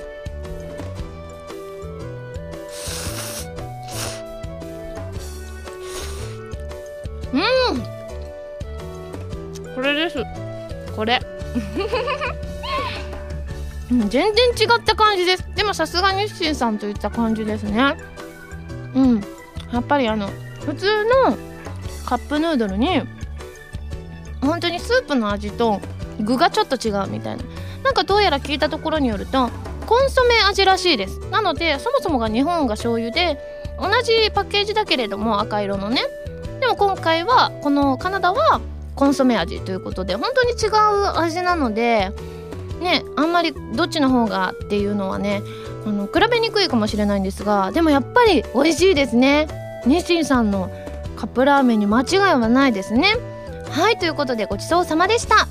[7.33, 7.41] うん。
[9.75, 10.17] これです。
[10.95, 11.19] これ。
[13.89, 14.27] 全然違
[14.79, 15.45] った感じです。
[15.55, 17.97] でもさすが日清さんといった感じですね。
[18.93, 19.23] うん。
[19.71, 20.29] やっぱりあの
[20.65, 21.37] 普通の
[22.05, 23.01] カップヌードルに
[24.41, 25.81] 本当にスープの味と
[26.19, 27.43] 具がちょっと違うみたいな。
[27.83, 29.49] なんかどうやら聞いたところによると
[29.85, 31.19] コンソメ味らしいです。
[31.31, 33.39] なのでそもそもが日本が醤油で
[33.79, 36.01] 同じパッケージだけれども赤色のね。
[36.59, 38.59] でも今回はこのカナダは
[38.95, 42.11] コンソメ味ということで本当に違う味なので
[42.81, 45.41] ねあんまりどっちの方がっていうのはね
[45.85, 49.47] あの比べにくいかもしれないんですがでもやっぱり美味しいですね。
[49.85, 50.69] 日清さんの
[51.15, 53.17] カップラーメンに間違いはないですね。
[53.69, 55.47] はいということでごちそうさまでした。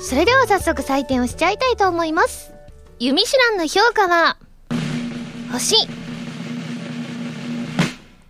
[0.00, 2.52] それでは早速採点をしちゃいたいと思います。
[2.98, 4.36] ユミシュランの評価は
[5.52, 5.76] 星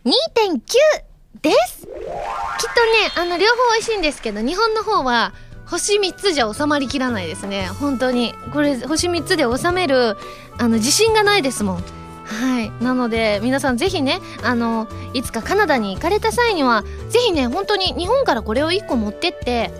[0.04, 0.61] 2.9
[1.42, 1.82] です。
[1.82, 5.32] きっとねあの両方美味しいんですけど日本の方は
[5.66, 7.66] 星3つじゃ収まりきらないですね。
[7.80, 8.34] 本当に。
[8.52, 10.16] これ星3つで収める
[10.58, 11.84] あの自信がないですもん
[12.28, 19.70] はいなので皆さんぜひねあのいつかカナダに行かれた際にはぜひね本当に日本からこれを1個持ってって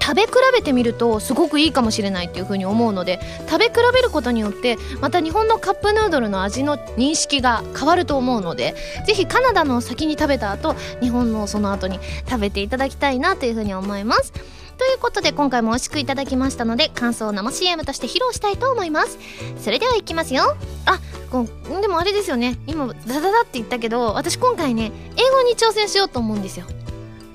[0.00, 8.74] 食べ比べてみるとすごくいいかもしれないっていうふうに思うので食べ比べることによってまた日本のカップヌードルの味の認識が変わると思うので
[9.06, 14.32] ぜひカナダの先に食べた後日本のその後に食べていただきたいなというふうに思います。
[14.80, 19.18] ということで今回も美味しくいただきましたので感想を生 CM として披露したいと思います。
[19.58, 20.56] それではいきますよ。
[20.86, 20.98] あ
[21.30, 21.46] こ
[21.82, 22.56] でもあれですよね。
[22.66, 26.64] 今ダダダって言ったけど私今回ね英語に挑戦しようと思うんですよ。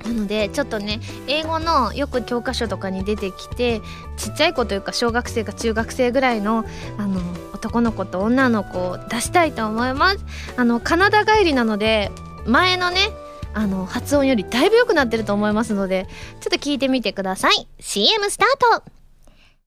[0.04, 3.80] なのでちょっとね英語のよく教科書とかに出てきて
[4.18, 6.66] ちっちゃい子というか小学生か中学生ぐらいの
[6.98, 7.22] あの
[7.54, 10.26] 男の子と女の子を出したいと思います。
[10.58, 12.10] あのカナダ帰りなので
[12.48, 13.12] 前のね
[13.56, 16.06] あの発音よりだいぶ良くなってると思いますので
[16.40, 18.84] ちょっと聞いてみてください CM スタート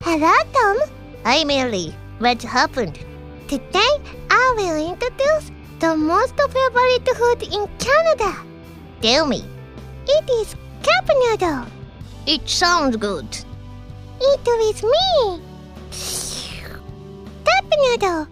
[0.05, 0.77] Hello Tom
[1.25, 2.93] I'm Ellie What happened?
[3.47, 3.79] Today
[4.29, 8.45] I will introduce the most favorite food in Canada
[9.01, 9.59] Tell me
[10.11, 11.65] It is cup noodle.
[12.25, 13.27] It sounds good.
[14.19, 15.41] It is me.
[17.45, 18.27] Cup noodle.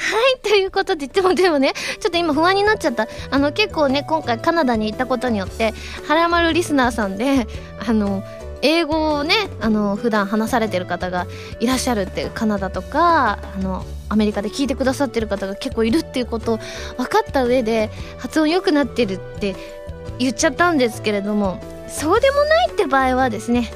[0.00, 3.06] はいということででもでもねちょっと今不安になっちゃった。
[3.30, 5.74] あの結構ね今回カナダに行ったことによって
[6.08, 7.46] はらまるリスナーさんで
[7.86, 8.22] あの
[8.62, 11.26] 英語をねあの普段話されてる方が
[11.60, 16.58] いらっしゃるっていうカナダとかあのアメリカで聞いてくださってる方が結構いるっていうことを
[16.96, 19.54] 分かった上で発音良くなってるって
[20.18, 23.70] 言っちゃったんですけれどもそうでもないって場合はですね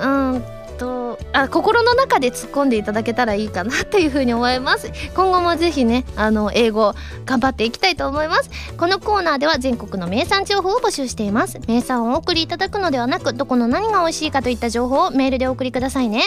[0.00, 4.90] うんとあ心の中で突っ込んでいただけたらいいかなというふうに思います。
[5.14, 6.94] 今後もぜひねあの英語
[7.26, 8.50] 頑張っていきたいと思います。
[8.78, 11.60] このコーナーでは全国の名産情報を募集しています。
[11.66, 16.22] 名産をお送りいただくのではなくどこの何が美味しいかといった情報をメールでお送りくださいね。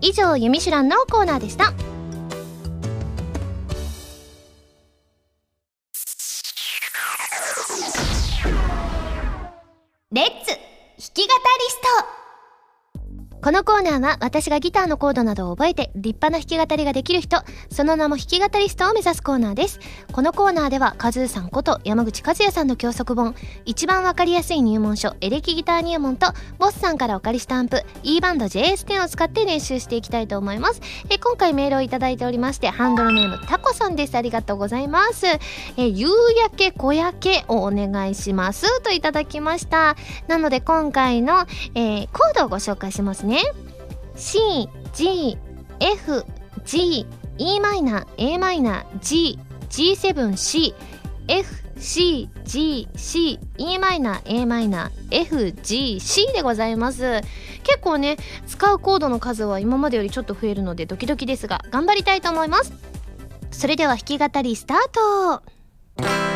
[0.00, 1.72] 以上「ゆみしゅらん」のコーナーでした。
[13.40, 17.38] このコーナーは私がギターのコードなどを覚えて立派な弾き語りができる人、
[17.70, 19.78] その名も弾き語りストを目指すコーナーです。
[20.12, 30.80] このコーナーではカズーさんこと山口和也さんの教則本、一番わかりやすい入門書、エレキギター入門と、ボスさんからお借りしたアンプ、E バンド JS10 を使って練習していきたいと思います。
[31.08, 34.16] え今回メールをいただいておりまして、ハンドルネームタコさんです。
[34.16, 35.26] ありがとうございます。
[35.76, 36.08] え夕
[36.42, 38.82] 焼け小焼けをお願いします。
[38.82, 39.94] といただきました。
[40.26, 41.46] なので今回の、
[41.76, 43.27] えー、コードをご紹介しますね。
[43.28, 43.42] ね
[44.16, 45.38] C、G、
[45.78, 46.24] F、
[46.64, 47.06] G、
[47.38, 49.38] e マイナー、a マイナー、G、
[49.70, 50.74] G7、C、
[51.28, 57.20] F、C、G、C、e マイナー、a マイナー、F、G、C でございます。
[57.62, 62.72] 結構ね、使うコードの数は今までよりちょっと増えるのでドキドキですが、頑張りたいと思います。
[63.52, 66.27] それでは弾き語りスタート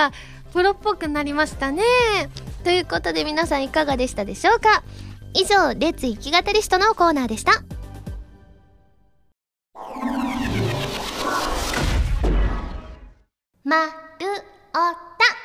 [0.00, 0.12] が
[0.52, 1.82] プロっぽくなりましたね。
[2.64, 4.82] ということで皆さんいかがでしたでしょうか？
[5.34, 7.52] 以上、レッツき語りストのコーナーでした。
[13.62, 13.90] まる
[14.72, 15.39] おた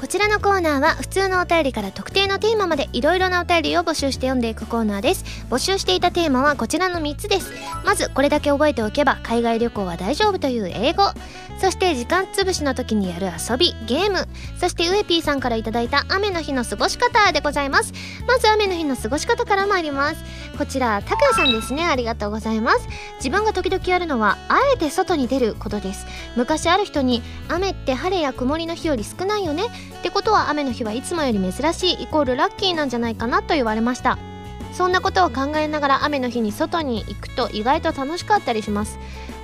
[0.00, 5.24] こちらのコーナーは普通のお便りから特定のテーマまでいろいろなお便りを募集して読んでいくコーナーです。
[5.48, 7.52] 募集していたテーマはこちらの3つです。
[7.84, 11.04] まずこれだけ覚えておけば海外旅行は大丈夫という英語。
[11.60, 14.28] そして時間つぶしの時にやる遊びゲーム。
[14.58, 17.92] そしてウエピーさんから頂いた雨の日の過ごし方でございます。
[18.26, 20.22] まず雨の日の過ごし方から参ります。
[20.58, 21.84] こちらたくやさんですね。
[21.84, 22.88] ありがとうございます。
[23.16, 26.06] 自分が時々やるのはあえて外に出ることです。
[26.36, 29.64] 昔ある人に雨って晴れや曇りの日より少ないよね。
[29.98, 34.18] ってことは雨の日はいつもより珍しいイコールラッキーなんじゃないかなと言われました。
[34.72, 38.98] そんなことを考えながら雨の日に外に行くと意外と楽しかったりします。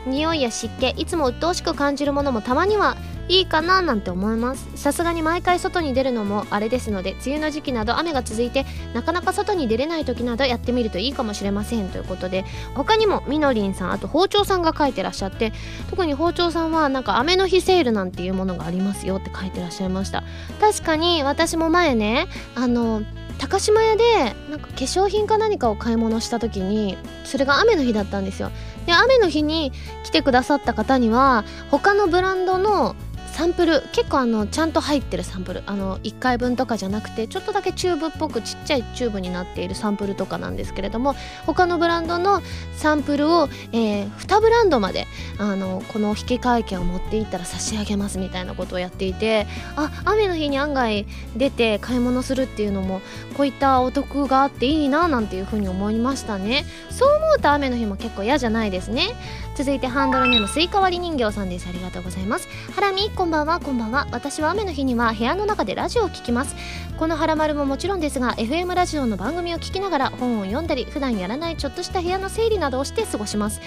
[0.06, 2.96] 匂いや湿気いつも鬱陶しく感じるものもたまには
[3.30, 4.68] いいかななんて思います。
[4.74, 11.88] さすがに毎回外に出るのもあれですので梅雨の時期など雨が続いてなかなか外に出れない時などやってみるといいかもしれません。
[11.90, 15.52] ということで他にもみのりんさんあと包丁さんが書いてらっしゃって
[15.90, 20.24] 特に包丁さんはなんか雨の日セールなんていうものがありますよって書いてらっしゃいました。
[20.60, 23.02] 確かに私も前ねあの
[23.38, 28.50] 高島屋でなんか化粧品か何かを買い物した時にそれが雨の日だったんですよ。
[28.86, 29.72] で雨の日に
[30.04, 32.96] 来てくださった方には他のブランドの
[33.32, 35.62] サンプル結構あのちゃんと入ってるサンプル。
[35.66, 41.14] あの1回分とかじゃなくてちょっとだけチューブっぽくちっちゃいチューブになっているサンプルとかなんですけれども
[41.46, 42.42] 他のブランドの
[42.76, 45.06] サンプルを、えー、2ブランドまで
[45.38, 53.00] あのこの引換券を持っていったら差し上げますみたいなことをやっていてあ雨の日に案外出て買い物するっていうのも
[53.36, 56.64] こういったお得があっていいななんていうふうに思いましたね。
[56.90, 59.08] そう思うと雨の日も結構嫌じゃないですね。
[59.56, 62.48] 続いてハンドルネームスイカ割り人形さんですありがとうございます。
[62.74, 64.08] ハラミこんばんはこんばんは。
[64.12, 66.56] 私は雨の日には部屋の中でラジオを聴きます。
[66.98, 73.60] このハラマルももちろんですが FM ラジオの番組を聞きながら本を読んだり普段やらないちょっとした部屋の整理などをして過ごします。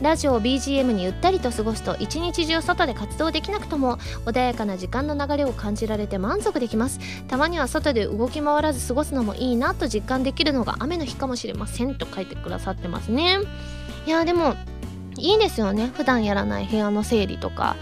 [0.00, 3.96] ラジオを BGM にゆったりと過ごすと一日中外で活動できなくとも
[4.26, 7.00] 穏やかな時間の流れを感じられて満足できます。
[7.26, 13.38] たまには外で動き回らず過ごすのもいいなと実感できるのが雨の日かもしれませんと書いてくださってますね。
[14.06, 14.54] いやでも
[15.18, 15.90] いいですよね。
[15.94, 17.74] 普段やらない部屋の整理とか。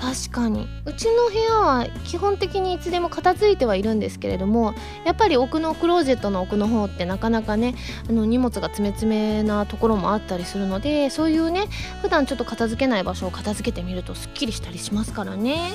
[0.00, 0.66] 確かに。
[0.86, 7.74] うちの部屋は基本的にいつでも片付いてはいるんですけれどもやっぱり奥のクローゼットの奥の方ってなかなかね
[8.08, 11.66] あの荷物が詰め詰めなところもあったりするのでそういうね
[12.00, 15.72] 普段ちょっと片付けない場所を片付けてみるとすっきりしたりしますからね。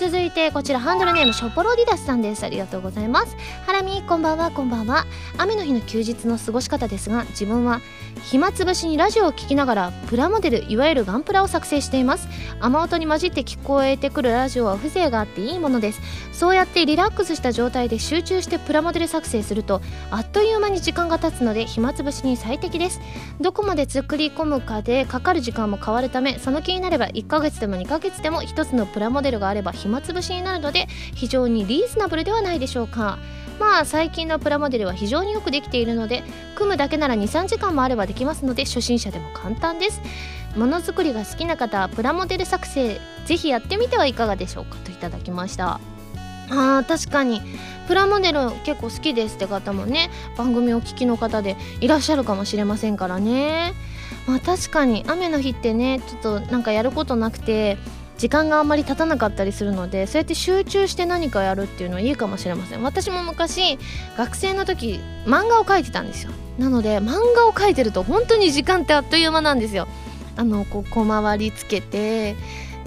[0.00, 2.42] 続いてこちらハンドルネームショポロディダスさんです。
[2.42, 3.36] ありがとうございます。
[3.66, 4.50] ハラミこんばんは。
[4.50, 5.04] こんばんは。
[5.36, 7.82] 雨の日の休日の過ごし方ですが自分は
[8.22, 12.28] 暇つぶしにラジオを聴きながらプラモデルいわゆるガンプラを作成しています。
[12.60, 16.00] 雨音に混じって聞こえてくるラジオは風情があっていいものです。
[16.32, 23.00] そうやってリラックスした状態で集中してプラモデル作成するとあっという間に時間が経つので暇つぶしに最適です。
[23.40, 33.18] どこまで作り込むかでかかる時間も変わるためその気になれば1ヶ月でも2ヶ月でも1つのプラモデルがあれば暇つぶしになるので非常にリーズナブルではないでしょうか。
[33.60, 36.24] まあ最近のプラモデルは非常によくできているので
[36.56, 40.00] 組むだけなら23時間もあればできますので初心者でも簡単です。
[40.56, 44.76] ものづくりが好きな方はプラモデル作成ぜひやってみてはいかがでしょうか？
[44.78, 45.78] といただきました。
[46.48, 47.40] あー確かに。
[47.86, 53.74] プラモデル結構好きですって方もね番組お聞きの方でいらっしゃるかもしれませんからね。
[54.26, 57.76] まあ確かに雨の日ってねちょっとなんかやることなくて
[58.20, 62.82] 時間があんまり経たなかったりするのでそうやって集中して何かやるっていうのはいいかもしれません。
[62.82, 63.78] 私も昔
[64.18, 66.32] 学生の時漫画を描いてたんですよ。
[66.58, 69.88] なので漫画を描いてると本当に時間ってあっという間なんですよ。
[70.36, 72.36] あのこう小回りつけて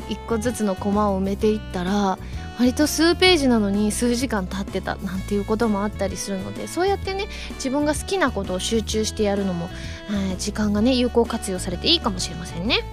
[0.10, 2.20] 1個ずつのコマを埋めていったら
[2.60, 9.70] 割と数ページなのに数時間経ってたなんていうこともあったりするのでそうやってね自分が好きなことを集中してやるのも、
[10.10, 12.84] えー、時間がね有効活用されていいかもしれませんね。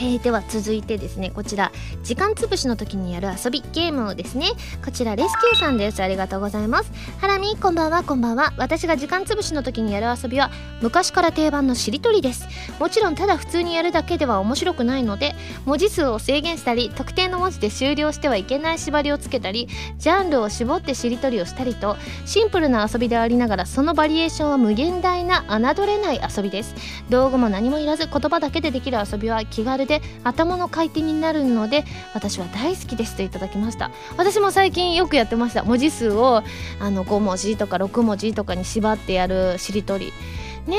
[0.00, 1.72] えー、では続いてですねこちら
[2.04, 4.46] 時間つぶしの時にやる遊びゲームをですね
[4.84, 6.02] こちらレスキューさんです。
[6.02, 6.92] ありがとうございます。
[7.20, 8.52] ハラミこんばんはこんばんは。
[8.56, 12.46] 私が時間つぶしの時にやる遊びは昔から定番のしりとりです。
[12.78, 15.34] もちろんただ普通にやるだけでは面白くないので
[15.64, 26.74] 文字数を制限したり特定の文字で終了してはいけない縛りをつけたりジャンルを絞ってしりとりをしたりとシンプルな遊びでありながらそのバリエーションは無限大な侮れない遊びです。
[27.10, 33.90] 道具も何もいらず言葉だけでできる遊びは気軽で頭の回転になるので私は大好きですといただきました。
[34.16, 35.64] 私も最近よくやってました。
[35.64, 36.42] 文字数を
[36.78, 40.12] あの5文字とか6文字とかに縛ってやるしりとり。
[40.66, 40.76] ね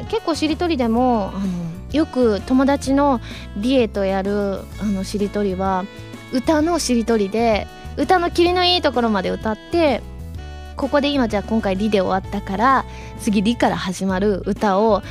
[0.00, 1.46] え結構しりとりでもあの
[1.92, 3.20] よく友達の
[3.56, 5.84] リエとやるあのしりとりは
[6.32, 10.00] 歌のしりとりで歌の切りのいいところまで歌って
[10.76, 12.84] ここで今じゃあ今回「リ」で終わったから
[13.20, 15.02] 次「リ」から始まる歌を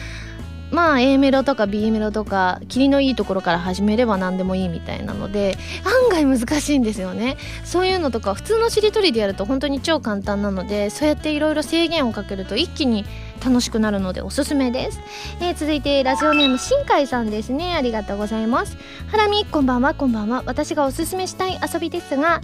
[0.72, 5.58] まあ A メロとか B メロとか霧のいいところから始めれば何でもいいみたいなので
[6.10, 7.38] 案外難しいんですよね。
[7.66, 13.06] そういうのとか普通のしりとりでやると本当に超簡単なのでそうやっていろいろ制限をかけると一気に
[13.43, 15.00] 楽しくなるのでおすすめです、
[15.41, 17.76] えー、続いてラジオネーム新海さんですね。
[17.76, 18.78] ありがとうございます。
[19.08, 20.43] ハラミこんばんはこんばんは。
[20.45, 22.41] 私がおすすめしたい遊びですが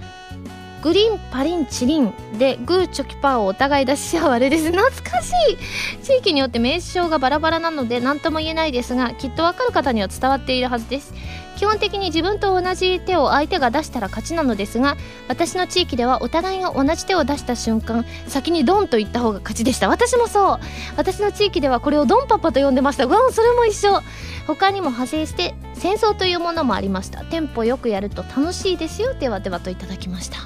[0.84, 4.72] グリンパリンチリンでグーチョキパーをお互い出し合うあれです。
[4.72, 6.04] 懐かしい。
[6.04, 11.14] 地域によって名称がバラバラなので何とも言えないですがきっとわかる方には伝わっているはずです。
[11.58, 14.96] 基本的に自分と同じ手を相手が出したら勝ちなのですが
[15.28, 19.90] 私の地域ではお互いが同じ手を出した瞬間先にドンと言った方が勝ちでした。
[19.90, 20.60] 私もそう。
[20.96, 23.06] 私の地域ではこれをドンパパと呼んでました。
[23.06, 24.02] うわそれも一緒。
[24.46, 27.24] 他にも派生して戦争というものもありました。
[27.26, 29.14] テンポよくやると楽しいですよ。
[29.14, 30.38] ではではといただきました。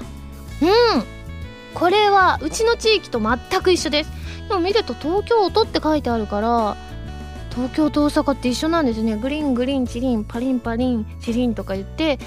[0.62, 1.04] うん。
[1.74, 4.10] これはうちの地域と全く一緒です。
[4.48, 6.76] でも見ると東京音って書いてあるから
[7.54, 9.16] 東京と大阪って一緒なんですね。
[9.16, 12.18] グリングリンチリンパリンパリンチリンとか言って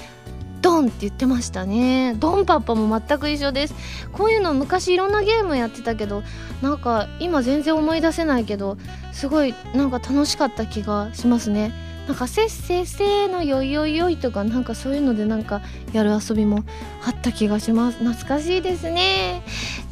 [0.62, 2.14] ドンって言ってましたね。
[2.18, 3.74] ドンパッパも全く一緒です。
[4.12, 6.22] こういうの昔いろんなゲームやってたけど
[6.62, 8.76] なんか今全然思い出せないけど
[9.12, 11.72] すごいなんか楽しかった気がしますね。
[12.06, 15.60] なんかせっせっせのよいよいよいとかなんかそういうのでなんか
[15.92, 16.62] やる遊びも
[17.04, 17.98] あった気がします。
[17.98, 19.42] 懐かしいですね。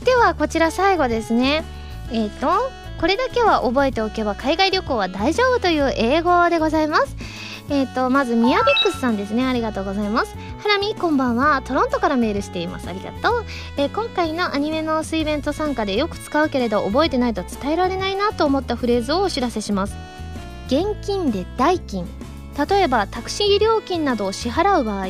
[0.04, 1.64] ではこちら最後ですね。
[2.12, 7.16] えっ、ー、とこれだけは覚えておけば海外旅行は大丈夫という英語でございます。
[7.70, 9.44] えっ、ー、とまずミヤビックスさんですね。
[9.44, 10.34] ありがとうございます。
[10.62, 11.62] ハラミこんばんは。
[11.62, 12.88] トロントからメールしています。
[12.88, 13.44] ありがとう、
[13.76, 19.94] えー、今回のアニメノースイベント参加でよく使うけれど覚えてないと伝えられないなと思ったフレーズをお知らせします。
[20.66, 22.06] 現金で代金。
[22.68, 25.06] 例えばタクシー料金などを支払う場合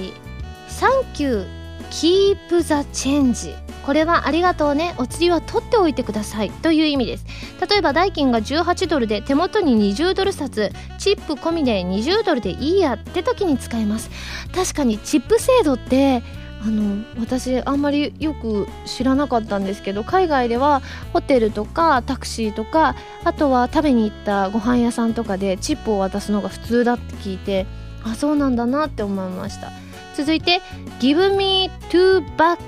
[0.68, 1.46] サンキュー
[1.90, 3.63] キープザチェンジ。
[3.84, 4.94] これはありがとうね。
[4.98, 6.50] お釣りは取っておいてください。
[6.50, 7.26] という意味です。
[7.68, 14.10] 例えば代金が18ドルで手元に20ドル札チップ込みで20ドルでいいやって時に使えます。
[14.54, 16.22] 確かにチップ制度って
[16.62, 20.80] あの私あんまりよく知らなかったんですけど海外では
[21.12, 27.66] ホテルとかタクシーとかあとは食べに行ったご飯屋さんとかでチップを渡すのが普通だって聞いて
[28.02, 29.83] あそうなんだなって思いました。
[30.14, 30.60] 続いて
[31.00, 32.58] Give me two back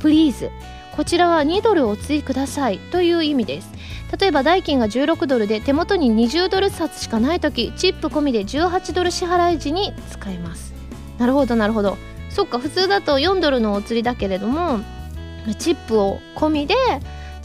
[0.00, 0.50] please.
[0.96, 3.70] こちらは2ドルお釣りくださいという意味です。
[4.18, 10.74] 例えば代金が16ドルで手元に20ドル札しかない時チップ込みで18ドル支払い時に使います。
[11.18, 11.96] なるほどなるほど。
[12.30, 14.80] そっか普通だと4ドルのお釣りだけれども
[15.58, 16.74] チップを込みで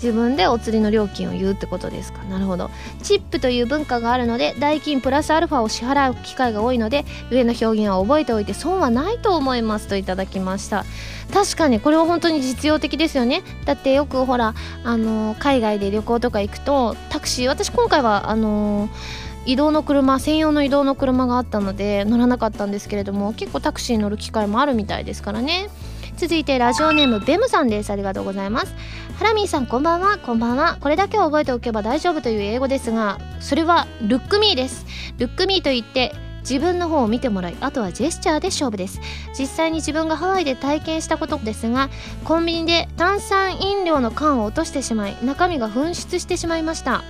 [0.01, 2.23] 自分でお釣りの料金を言うってことですか？
[2.23, 2.71] なるほど。
[3.03, 10.85] チップという文化があるので代金プラスアルファを支払う機会が多いので上の表現は覚えておいて損はないと思いますといただきました。
[11.33, 13.43] 確かにこれは本当に実用的ですよね。
[13.65, 18.89] だってよくほらあの海外で旅行とか行くとタクシー私今回はあの
[19.45, 25.69] 移動の車専用の移動の車があったので乗らなかったんですけれども結構タクシーに乗る機会もあるみたいですからね。
[26.21, 27.89] 続いてラジオネームベムさんです。
[27.89, 28.75] ありがとうございます。
[29.17, 30.19] ハラミーさんこんばんは。
[30.19, 30.77] こんばんは。
[30.79, 34.85] これだけは覚えておけば大丈夫という英語ですがそれはルックミーです。
[35.17, 38.99] ルックミーと言って自分の方を見てもらいあとはジェスチャーで勝負です。
[39.35, 41.89] 実際に自分がハワイで体験したことですが
[42.23, 47.03] コンビニで炭酸飲料の缶を落としてしまい中身が噴出してしまいました。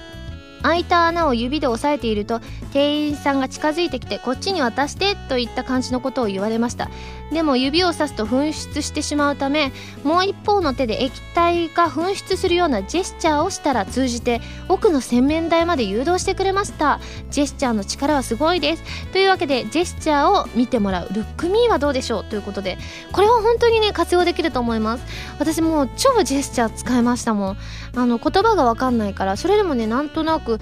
[0.63, 2.39] 開いた穴を指で押さえていると
[2.71, 6.89] 店員さんが近づいてきてこっちに渡してといった感じのことを言われました。
[7.31, 9.71] でも指をさすと噴出してしまうため
[10.03, 16.99] もう一方の手で液体が噴出するようなジェスチャーをしたら通じて奥の洗面台まで誘導してくれました。
[17.29, 18.83] ジェスチャーの力はすごいです。
[19.11, 21.13] というわけでジェスチャーを見てもらう。
[21.13, 22.25] ルックミーはどうでしょう？
[22.25, 22.77] ということで
[23.13, 25.03] これは本当にね活用できると思います。
[25.39, 27.57] 私もう超ジェスチャー使いましたもん。
[27.95, 30.59] あの言葉がわかんないからそれでもねなんとなく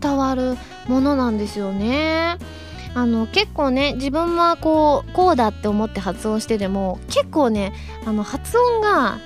[0.00, 0.56] 伝わる
[0.86, 2.38] ものなんですよね。
[2.94, 7.72] あの結構ね自分はこうこうだって思って発音してでも結構ね
[8.06, 9.18] あの発音が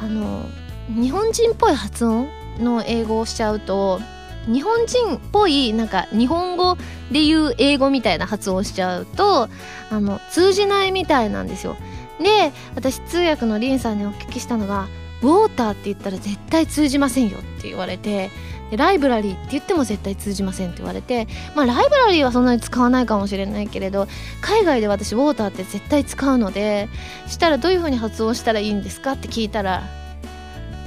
[0.00, 0.44] あの
[0.88, 4.00] 日本人っぽい発音の英語をしちゃうと
[4.46, 6.76] 日本人っぽいなんか日本語
[7.10, 9.48] で言う英語みたいな発音しちゃうと
[9.90, 11.76] あの通じないみたいなんですよ。
[12.20, 14.86] で私通訳のリンさんにお聞きしたのが
[15.22, 18.30] 「ウォーターって言ったら絶対通じませんよ」って言われて
[18.70, 24.08] でライブラリーって言っても絶対通じませんって言われてまあライブラリーはそんなに使わないかもしれないけれど
[24.40, 26.88] 海外で私ウォーターって絶対使うので
[27.28, 29.82] したらどういう風に発音したらいいんですかって聞いたら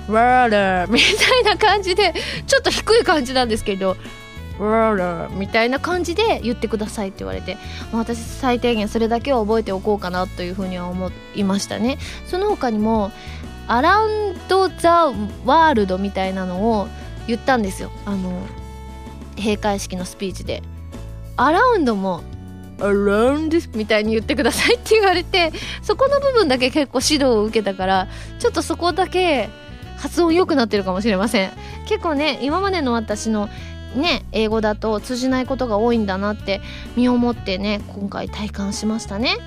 [0.09, 2.13] ワーラーみたいな感じで
[2.47, 3.95] ちょっと低い感じなんですけど
[4.59, 7.55] ワーラーみたいな感じで言ってくださいって言われて、
[7.93, 11.97] まあ、私最低限それだけは覚えておこうかなというふうには思いましたね。
[12.27, 13.11] その他にも
[13.67, 15.05] アラウンド・ザ・
[15.45, 16.87] ワールドみたいなのを
[17.29, 17.91] 言ったんですよ。
[18.05, 18.41] あの
[19.37, 20.61] 閉会式のスピーチで。
[21.37, 22.21] アラウンドも
[22.81, 28.07] アラウンドみたいに言ってくださいって言われてそこの部分だけ結構指導を受けたから
[28.39, 29.49] ちょっとそこだけ
[29.97, 31.51] 発音良くなってるかもしれません。
[31.87, 33.47] 結構ね今までの私の
[33.95, 36.61] ね英語だと通じないことが多いんだなって
[36.97, 39.37] 身をもってね今回体感しましたね。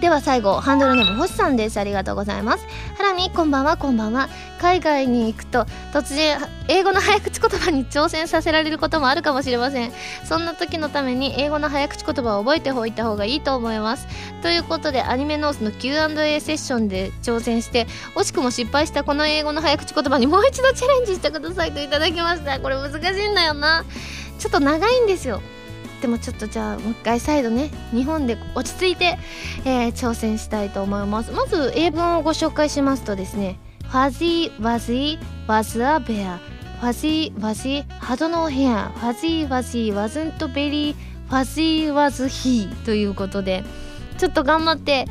[0.00, 1.78] では最後ハンドルネーム星さんです。
[1.78, 2.66] ありがとうございます。
[2.96, 4.30] ハラミこんばんはこんばんは。
[4.58, 6.38] 海外に行くと突然
[6.68, 9.92] 英語の早口言葉に挑戦させられることもあるかもしれません。
[10.24, 14.06] そんな時のために英語の早口言葉を覚えておいた方がいいと思います。
[14.40, 22.58] ということでアニメノースの Q&A セッションで挑戦して惜しくも失敗したこの英語の早口言葉にもう一度チャレンジしてくださいといただきました。
[22.58, 23.84] これ難しいんだよな。
[24.38, 25.42] ちょっと長いんですよ。
[26.00, 29.18] でもちょっとじゃあもう一回再度ね日本で落ち着いて、
[29.64, 31.32] えー、挑戦したいと思います。
[31.32, 36.24] まず英文をご紹介しますとですね Fuzzy Wuzzy was a bear.
[36.24, 38.66] Fuzzy Wuzzy had no hair.
[38.70, 42.84] Fuzzy Wuzzy wasn't very fuzzy, was he?
[42.84, 43.64] ということで
[44.18, 45.06] ちょっと頑張って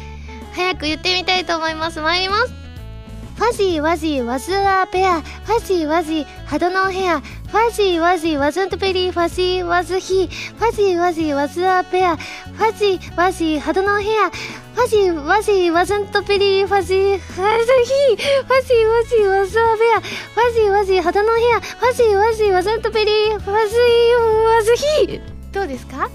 [0.54, 2.02] 早く言ってみたいと思います。
[2.02, 2.59] 参ります。
[3.40, 5.32] Fuzzy Wuzzy was a bear.
[5.32, 7.55] Fuzzy Wuzzy had no hair.
[7.55, 10.62] Fuzzy Wuzzy wasn't very fuzzy, was he?
[10.62, 12.23] Fuzzy Wuzzy was a bear.
[12.23, 14.84] Fuzzy Wuzzy had no hair.
[14.84, 17.33] Fuzzy Wuzzy wasn't very fuzzy, was he?
[17.33, 20.05] Fuzzy Wuzzy was a bear.
[20.05, 21.88] Fuzzy Wuzzy had no hair.
[21.88, 25.22] Fuzzy Wuzzy wasn't very fuzzy, was he?
[25.54, 26.10] どうですか？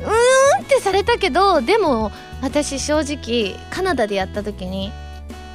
[0.00, 2.12] うーんってされたけどでも
[2.42, 4.92] 私正直カナダでやった時に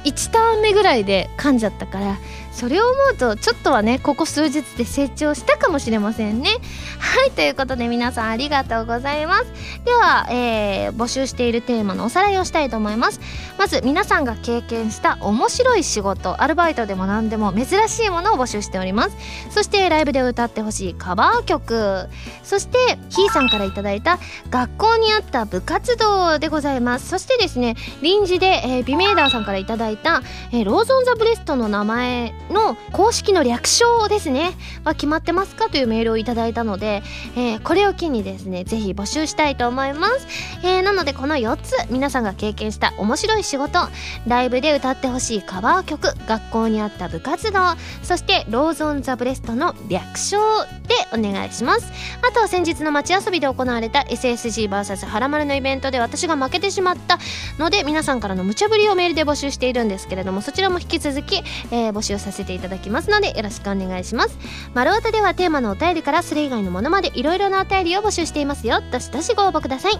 [0.04, 2.16] 1ターン目ぐらいで噛んじゃったから
[2.54, 6.50] それを思うとちょっとはねここ数日で成長したかもしれませんね。
[6.98, 9.44] はいということで皆さんありがとうございます。
[9.84, 13.20] では、えー、募集しているテーマのおさらいをしたいと思います。
[13.58, 19.16] まず皆さんが経験した面白い仕事アルバイトでも何でも珍しいものを募集しております。
[19.50, 22.08] そしてライブで歌ってほしいカバー曲。
[22.42, 22.78] そして
[23.10, 24.18] ひーさんから頂いた
[24.50, 27.08] 学校にあった部活動でございます。
[27.08, 34.52] そしてですね臨時で、えー、ビメーダーさんから頂いた、えー、ローゾン・ザ・ブレストの名前の公式の略称ですね。
[34.84, 37.02] は決まってますかというメールをいただいたので、
[37.36, 40.26] えー、これを機にですねぜひ募集したいと思います、
[40.62, 43.78] えー、なのでこの4つ皆さんが経験した面白い仕事
[44.26, 47.60] ライブで歌ってほしいカバー曲学校にあった部活動
[48.02, 50.38] そして Rose on the breast の略称
[50.86, 51.92] でお願いします。
[52.22, 57.18] あとは先日の街遊びで行われた SSGVS はらまるのイベントで私が負けてしまった
[57.58, 64.38] ので皆さんからの無茶ぶりをメールで募集しているんですけれどもそちらも引き続き、えー、募集させていただきますのでよろしくお願いします。
[64.74, 68.80] 丸太ではテーマのお便りからそれ以外のものまでいろいろなお便りを募集していますよ。
[68.92, 69.92] どしどしご応募ください。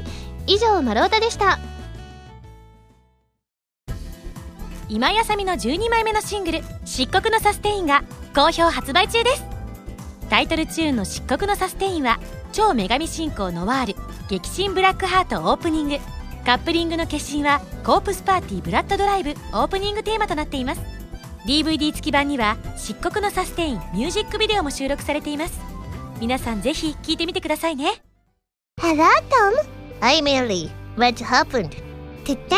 [0.46, 1.58] 以上丸太でした。
[4.88, 8.04] 今やさみの12枚目のシングル「漆黒のサステイン」が
[8.34, 9.53] 好評発売中です。
[10.34, 12.18] タイトルチューンの「漆黒のサステイン」は
[12.52, 13.96] 超女神進行ノワール
[14.28, 15.98] 激震ブラックハートオープニング。
[16.44, 20.80] カップリングの決心はコープスパーティーブラッドドライブオープニングテーマとなっています。
[21.46, 25.60] DVD 付き版には漆黒のサステインミュージックビデオも収録されています。
[26.18, 28.02] 皆さんぜひ聴いてみてくださいね。
[28.82, 29.64] Hello Tom.
[30.00, 30.68] I'm Ellie.
[30.96, 31.76] What happened?
[32.24, 32.56] Today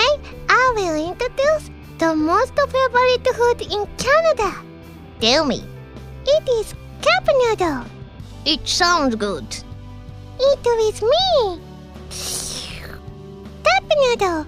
[0.49, 4.64] I will introduce the most favorite food in Canada.
[5.20, 5.62] Tell me
[6.24, 7.97] It is cup noodle
[8.47, 9.45] It sounds good.
[10.39, 11.59] It is me.
[13.65, 14.47] Cup noodle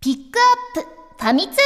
[0.00, 0.88] ピックアップ。
[1.18, 1.60] ファミ通ニュー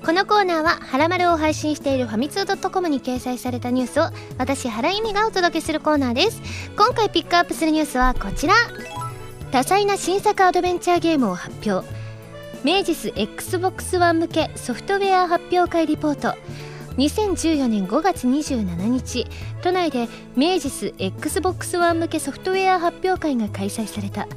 [0.00, 0.06] ス。
[0.06, 4.04] このコーナーは「はらまる」を配信しているファミツー .com に掲載されたニュースを
[4.38, 6.40] 私原由美がお届けするコーナーです。
[6.78, 8.54] 今回ピックアップするニュースはこちら。
[9.50, 11.86] 多彩な新作アドベンチャーゲームを発表
[12.64, 16.38] 明治ス XBOX1 向けソフトウェア発表会リポート。
[16.96, 19.26] 2014年5月27日
[19.62, 20.06] 都内で
[20.36, 24.28] 明治ス XBOX1 向けソフトウェア発表会が開催された。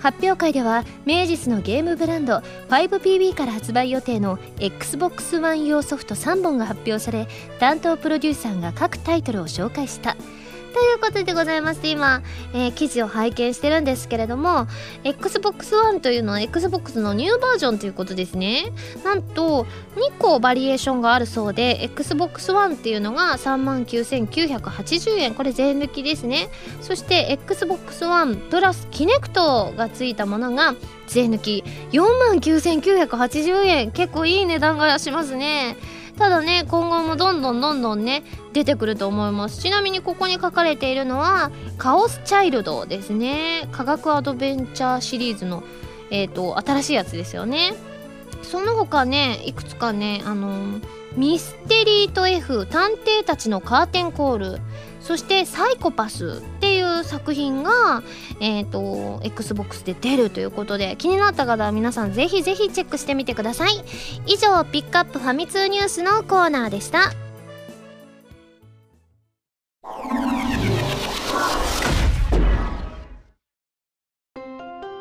[0.00, 7.28] 発表会では明治のゲームブランド 5PB から発売予定の XBOX ONE 用ソフト3本が発表され
[7.60, 10.16] 担当プロデューサーが各タイトルを紹介した。
[10.78, 12.22] ということでございまして今、
[12.54, 14.68] えー、記事を拝見してるんですけれども
[15.02, 18.72] Xbox One というのは Xbox のニューバージョンということですね。
[19.04, 19.66] なんと
[19.96, 25.34] 2個バリエーションがあるそうで Xbox One っていうのが39,980円。
[25.34, 26.48] これ税抜きですね。
[26.80, 30.76] そして Xbox One プラスキネクトがついたものが
[31.08, 31.64] 税抜き。
[31.90, 33.90] 49,980円。
[33.90, 35.76] 結構いい値段がしますね。
[36.18, 39.62] ただね今後もどんどんどんどんね出てくると思います。
[39.62, 43.68] ちなみにここに書かれているのはカオスチャイルドですね。
[43.70, 45.62] 科学アドベンチャーシリーズの
[46.10, 47.72] えっ、ー、と新しいやつですよね。
[48.42, 50.80] その他ねいくつかねあの
[51.16, 54.60] ミステリーと F 探偵たちのカーテンコール。
[55.08, 58.02] そして「サイコパス」っていう作品が、
[58.40, 63.70] えーと、XBOX で出るということで気になった方は皆さんぜひぜひチェックしてみてください。
[64.26, 67.10] 以上ピックアップファミ通ニュースのコーナーでした。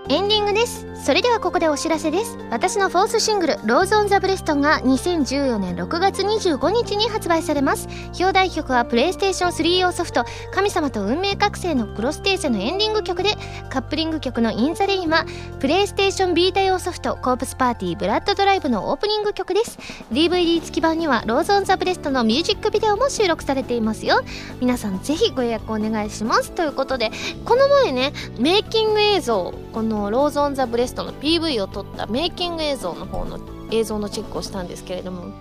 [0.10, 0.86] エンディングです。
[1.04, 2.38] それではここでお知らせです。
[2.50, 7.88] 私のフォースシングル「Rose on the breast」が2014年6月25日に発売されます。
[8.20, 13.36] 表題曲はプレイステーション3用ソフト「神様と運命覚醒」のクロステーゼのエンディング曲で
[13.70, 15.26] カップリング曲の「イン・ザ・レイン」は
[15.60, 19.78] プレイステーションビータ用ソフト「コープスパーティーブラッドドライブ」のオープニング曲です。
[20.12, 24.22] DVD 付き版には「Rose on the breast」のミュージックビデオも収録されていますよ。
[24.60, 26.52] 皆さんぜひご予約お願いします。
[26.52, 27.12] ということで
[27.45, 33.40] この前ねメイキング映像この「ローズ・オン・ザ・ブレスト」の PV を撮ったメイキング映像の方の
[33.72, 35.34] 映像のチェックをしたんですけれども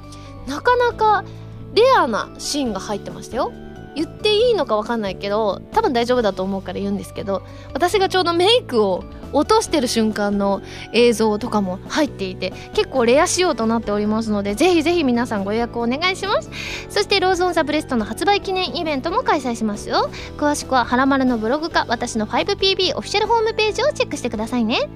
[0.46, 1.24] なかなか
[1.74, 3.52] レアなシーンが入ってましたよ。
[3.94, 7.42] 言っていいのか分かんないけど多分大丈夫だと思うから言うんですけど
[7.72, 10.62] 私がちょうどメイクを落としてる瞬間の
[10.92, 16.50] 映像とかも入っていて結構レア仕様となっておりますのでぜひぜひ皆さんご予約お願いします。
[16.88, 20.10] そして Rose on the breast の発売記念イベントも開催しますよ。
[20.36, 24.88] 詳しくははらまるのブログか私の 5PB オフィシャルホームページをチェックしてくださいね。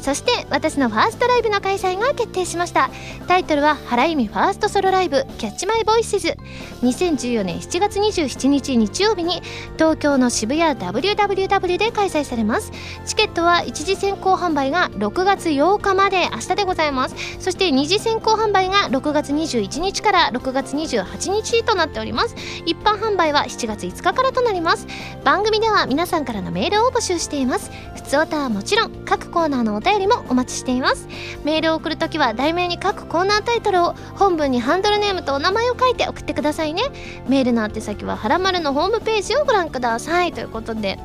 [0.00, 2.90] そして私のファーストライブの開催が決定しました。
[3.26, 6.36] タイトルは原由実ファーストソロライブ Catch my voices
[6.82, 9.42] 2014年7月27日日曜日に
[9.76, 12.72] 東京の渋谷 WWW で開催されます。
[13.04, 17.14] チケットは一次先行販売が6月8日まで明日でございます。
[17.38, 22.34] そして二次先行販売が6月21日から6月28日となっております。
[22.64, 24.86] 一般販売は7月5日からとなります。
[25.24, 27.70] 番組では皆さんからのメールを募集しています。
[27.96, 31.06] 普通歌はもちろん各コーナーのお便りもお待ちしています。
[31.44, 36.82] メールを送るときは題名に各コーナータイトルを本文にハンドルネームとお名前を書いて送ってくださいね。
[37.28, 40.32] メールの宛先ははらまるのホームページをご覧ください。
[40.32, 40.98] ということで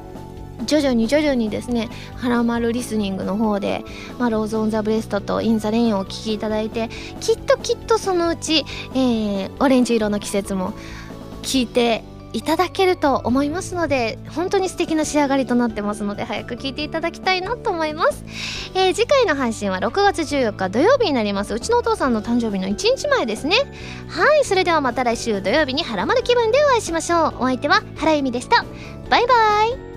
[0.66, 3.84] 徐々に徐々にですね「はらまるリスニング」の方で
[4.20, 6.90] 「まあ、ローズ・オン・ザ・ブレスト」と「イン・ザ・レイン」をお聴きいただいて
[7.20, 10.74] きっときっとそのうち、えー、オレンジ色の季節も
[11.44, 12.04] 聞いて
[12.34, 18.24] いただけると思いますので本当に素敵な仕上がりとなってますので早く聞いていただきたいなと思います、
[18.74, 21.54] えー、次回の配信は6月14日土曜日になります。
[21.54, 23.56] うちのお父さんの誕生日の1日前ですね。
[24.08, 27.36] はいそれではまた来週土曜日にハラマル気分でお会いしましょう。
[27.40, 28.66] お相手は原由美でした。
[29.10, 29.91] バイバイ。